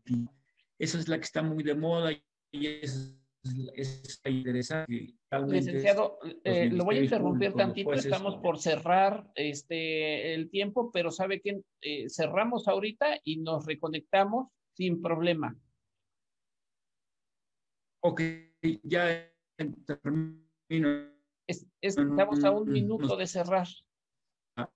esa 0.77 0.99
es 0.99 1.07
la 1.07 1.17
que 1.17 1.23
está 1.23 1.41
muy 1.41 1.63
de 1.63 1.75
moda 1.75 2.11
y 2.51 2.67
es, 2.67 3.15
es 3.43 4.21
interesante. 4.25 5.15
Licenciado, 5.47 6.19
eh, 6.43 6.69
lo 6.69 6.83
voy 6.83 6.97
a 6.97 7.03
interrumpir 7.03 7.53
tantito, 7.53 7.93
estamos 7.93 8.37
por 8.37 8.59
cerrar 8.59 9.29
este, 9.35 10.33
el 10.33 10.49
tiempo, 10.49 10.91
pero 10.91 11.11
sabe 11.11 11.41
que 11.41 11.61
eh, 11.81 12.09
cerramos 12.09 12.67
ahorita 12.67 13.19
y 13.23 13.37
nos 13.37 13.65
reconectamos 13.65 14.49
sin 14.75 15.01
problema. 15.01 15.55
Ok, 18.01 18.21
ya 18.83 19.29
termino. 19.85 21.11
estamos 21.81 22.43
a 22.43 22.51
un 22.51 22.71
minuto 22.71 23.15
de 23.15 23.27
cerrar. 23.27 23.67
Ah. 24.57 24.69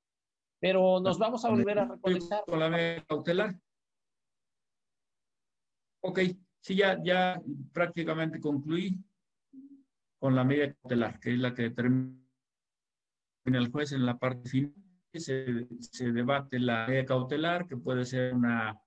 Pero 0.60 1.00
nos 1.00 1.18
vamos 1.18 1.44
a 1.46 1.50
volver 1.50 1.80
a 1.80 1.86
reconectar. 1.86 2.44
Con 2.46 2.60
la 2.60 3.04
cautelar. 3.08 3.56
Ok, 6.02 6.20
sí, 6.64 6.76
ya, 6.76 6.98
ya 7.04 7.42
prácticamente 7.74 8.40
concluí 8.40 8.98
con 10.18 10.34
la 10.34 10.46
medida 10.46 10.74
cautelar, 10.74 11.20
que 11.20 11.34
es 11.34 11.40
la 11.40 11.54
que 11.54 11.64
determina 11.64 12.18
el 13.46 13.70
juez 13.70 13.92
en 13.92 14.06
la 14.06 14.18
parte 14.18 14.50
final. 14.50 14.74
Se, 15.14 16.12
debate 16.12 16.60
la 16.60 16.88
medida 16.88 17.06
cautelar, 17.06 17.68
que 17.68 17.76
puede 17.76 18.06
ser 18.06 18.34
una 18.34 18.80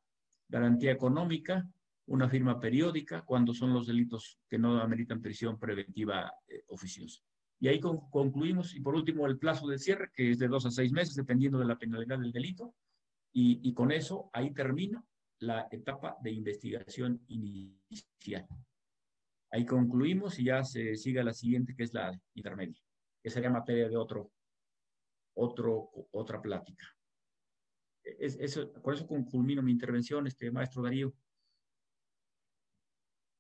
garantía 0.49 0.91
económica, 0.91 1.69
una 2.07 2.29
firma 2.29 2.59
periódica 2.59 3.23
cuando 3.23 3.53
son 3.53 3.75
los 3.75 3.87
delitos 3.87 4.39
que 4.49 4.59
no 4.59 4.81
ameritan 4.81 5.21
prisión 5.21 5.59
preventiva 5.59 6.33
eh, 6.49 6.65
oficiosa. 6.69 7.23
Y 7.61 7.69
ahí 7.69 7.79
concluimos. 7.79 8.75
Y 8.75 8.81
por 8.81 8.95
último, 8.95 9.27
el 9.27 9.39
plazo 9.39 9.69
de 9.69 9.79
cierre, 9.79 10.11
que 10.15 10.31
es 10.31 10.39
de 10.39 10.49
dos 10.49 10.65
a 10.65 10.71
seis 10.71 10.93
meses, 10.93 11.15
dependiendo 11.15 11.59
de 11.59 11.67
la 11.67 11.77
penalidad 11.77 12.19
del 12.19 12.33
delito. 12.33 12.75
Y, 13.33 13.61
y 13.63 13.75
con 13.75 13.93
eso, 13.93 14.31
ahí 14.33 14.53
termina 14.53 15.05
la 15.41 15.69
etapa 15.71 16.17
de 16.23 16.31
investigación 16.31 17.23
inicial. 17.29 18.47
Ahí 19.51 19.65
concluimos 19.65 20.39
y 20.39 20.45
ya 20.45 20.65
se 20.65 20.97
sigue 20.97 21.23
la 21.23 21.33
siguiente, 21.33 21.75
que 21.75 21.85
es 21.85 21.95
la 21.95 22.19
intermedia, 22.35 22.81
que 23.23 23.31
sería 23.31 23.51
materia 23.51 23.89
de 23.89 23.97
otro, 23.97 24.33
otro, 25.35 25.91
otra 26.13 26.41
plática. 26.41 26.87
Es, 28.03 28.37
eso, 28.41 28.73
por 28.83 28.95
eso 28.95 29.07
culmino 29.07 29.63
mi 29.63 29.73
intervención, 29.73 30.27
este 30.27 30.51
maestro 30.51 30.83
Darío. 30.83 31.13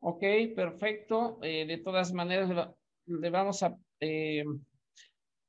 Ok, 0.01 0.22
perfecto. 0.55 1.38
Eh, 1.42 1.66
de 1.66 1.78
todas 1.78 2.12
maneras, 2.12 2.74
le, 3.07 3.30
vamos 3.30 3.62
a 3.62 3.76
eh, 4.01 4.44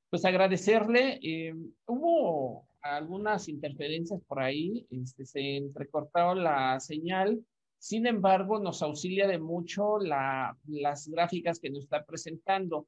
pues 0.09 0.25
agradecerle. 0.25 1.19
Eh, 1.21 1.53
hubo 1.85 2.67
algunas 2.81 3.47
interferencias 3.47 4.21
por 4.27 4.39
ahí, 4.39 4.85
este, 4.89 5.25
se 5.25 5.57
entrecortó 5.57 6.35
la 6.35 6.79
señal. 6.79 7.43
Sin 7.77 8.07
embargo, 8.07 8.59
nos 8.59 8.81
auxilia 8.81 9.27
de 9.27 9.39
mucho 9.39 9.99
la, 9.99 10.57
las 10.67 11.07
gráficas 11.07 11.59
que 11.59 11.69
nos 11.69 11.83
está 11.83 12.03
presentando. 12.05 12.87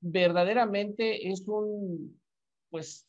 Verdaderamente 0.00 1.30
es 1.30 1.46
un, 1.48 2.20
pues, 2.70 3.06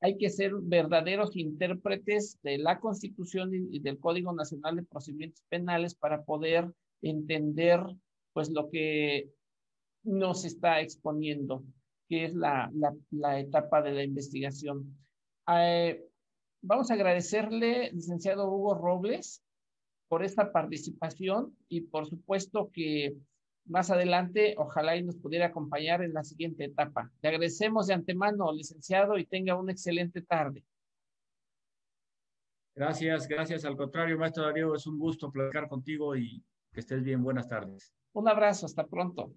hay 0.00 0.18
que 0.18 0.28
ser 0.28 0.52
verdaderos 0.54 1.34
intérpretes 1.36 2.38
de 2.42 2.58
la 2.58 2.78
Constitución 2.78 3.50
y 3.54 3.80
del 3.80 3.98
Código 3.98 4.32
Nacional 4.32 4.76
de 4.76 4.82
Procedimientos 4.82 5.42
Penales 5.48 5.94
para 5.94 6.22
poder 6.24 6.70
entender 7.02 7.80
pues 8.32 8.50
lo 8.50 8.68
que 8.68 9.30
nos 10.04 10.44
está 10.44 10.80
exponiendo, 10.80 11.64
que 12.08 12.26
es 12.26 12.34
la, 12.34 12.70
la, 13.10 13.40
etapa 13.40 13.82
de 13.82 13.92
la 13.92 14.04
investigación. 14.04 14.96
Eh, 15.48 16.04
vamos 16.62 16.90
a 16.90 16.94
agradecerle, 16.94 17.90
licenciado 17.92 18.50
Hugo 18.50 18.74
Robles, 18.74 19.42
por 20.08 20.24
esta 20.24 20.52
participación 20.52 21.56
y 21.68 21.82
por 21.82 22.06
supuesto 22.06 22.70
que 22.72 23.16
más 23.66 23.90
adelante 23.90 24.54
ojalá 24.58 24.96
y 24.96 25.02
nos 25.02 25.16
pudiera 25.16 25.46
acompañar 25.46 26.02
en 26.02 26.12
la 26.14 26.22
siguiente 26.22 26.64
etapa. 26.64 27.10
Le 27.20 27.28
agradecemos 27.28 27.88
de 27.88 27.94
antemano, 27.94 28.52
licenciado, 28.52 29.18
y 29.18 29.26
tenga 29.26 29.58
una 29.58 29.72
excelente 29.72 30.22
tarde. 30.22 30.64
Gracias, 32.74 33.26
gracias. 33.26 33.64
Al 33.64 33.76
contrario, 33.76 34.18
maestro 34.18 34.44
Darío, 34.44 34.74
es 34.74 34.86
un 34.86 34.98
gusto 34.98 35.32
platicar 35.32 35.68
contigo 35.68 36.14
y 36.14 36.44
que 36.72 36.80
estés 36.80 37.02
bien. 37.02 37.22
Buenas 37.22 37.48
tardes. 37.48 37.92
Un 38.12 38.28
abrazo. 38.28 38.66
Hasta 38.66 38.86
pronto. 38.86 39.32